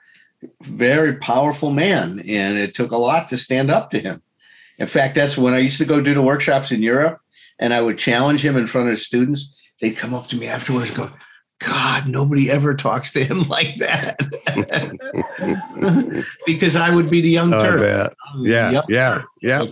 [0.64, 4.20] very powerful man, and it took a lot to stand up to him.
[4.80, 7.18] In fact, that's when I used to go do the workshops in Europe,
[7.60, 9.54] and I would challenge him in front of students.
[9.80, 11.10] They'd come up to me afterwards, and go,
[11.64, 14.16] "God, nobody ever talks to him like that,"
[16.46, 17.80] because I would be the young Oh, Turk.
[18.42, 19.24] Yeah, Young yeah, Turk.
[19.40, 19.64] yeah.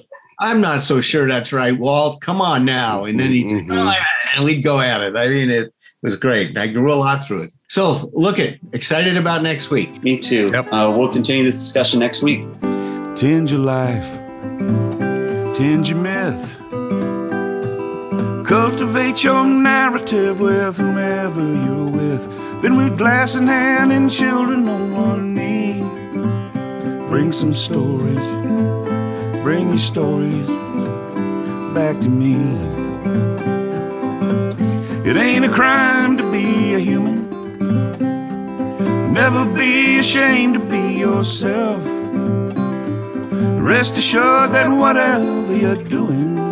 [0.42, 2.20] I'm not so sure that's right, Walt.
[2.22, 3.04] Come on now.
[3.04, 3.68] And then he'd say, Mhm.
[3.68, 5.16] "Go at it," and we'd go at it.
[5.16, 5.72] I mean, it
[6.02, 6.56] was great.
[6.56, 7.52] I grew a lot through it.
[7.68, 10.02] So look it, excited about next week.
[10.02, 10.50] Me too.
[10.52, 10.72] Yep.
[10.72, 12.42] Uh, we'll continue this discussion next week.
[13.16, 14.06] Tend your life,
[15.58, 16.56] tend your myth.
[18.50, 22.62] Cultivate your narrative with whomever you're with.
[22.62, 25.84] Then with glass in hand and children on one knee.
[27.08, 28.18] Bring some stories,
[29.44, 30.48] bring your stories
[31.74, 32.34] back to me.
[35.08, 37.30] It ain't a crime to be a human.
[39.12, 41.80] Never be ashamed to be yourself.
[43.62, 46.49] Rest assured that whatever you're doing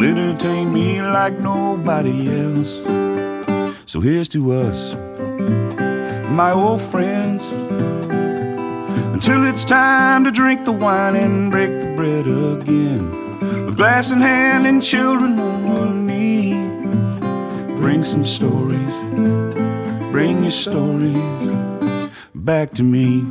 [0.00, 2.76] will entertain me like nobody else.
[3.84, 4.94] So here's to us,
[6.30, 7.44] my old friends,
[9.12, 13.66] until it's time to drink the wine and break the bread again.
[13.66, 16.54] With glass in hand and children on one knee,
[17.76, 18.94] bring some stories,
[20.10, 23.26] bring your stories back to me.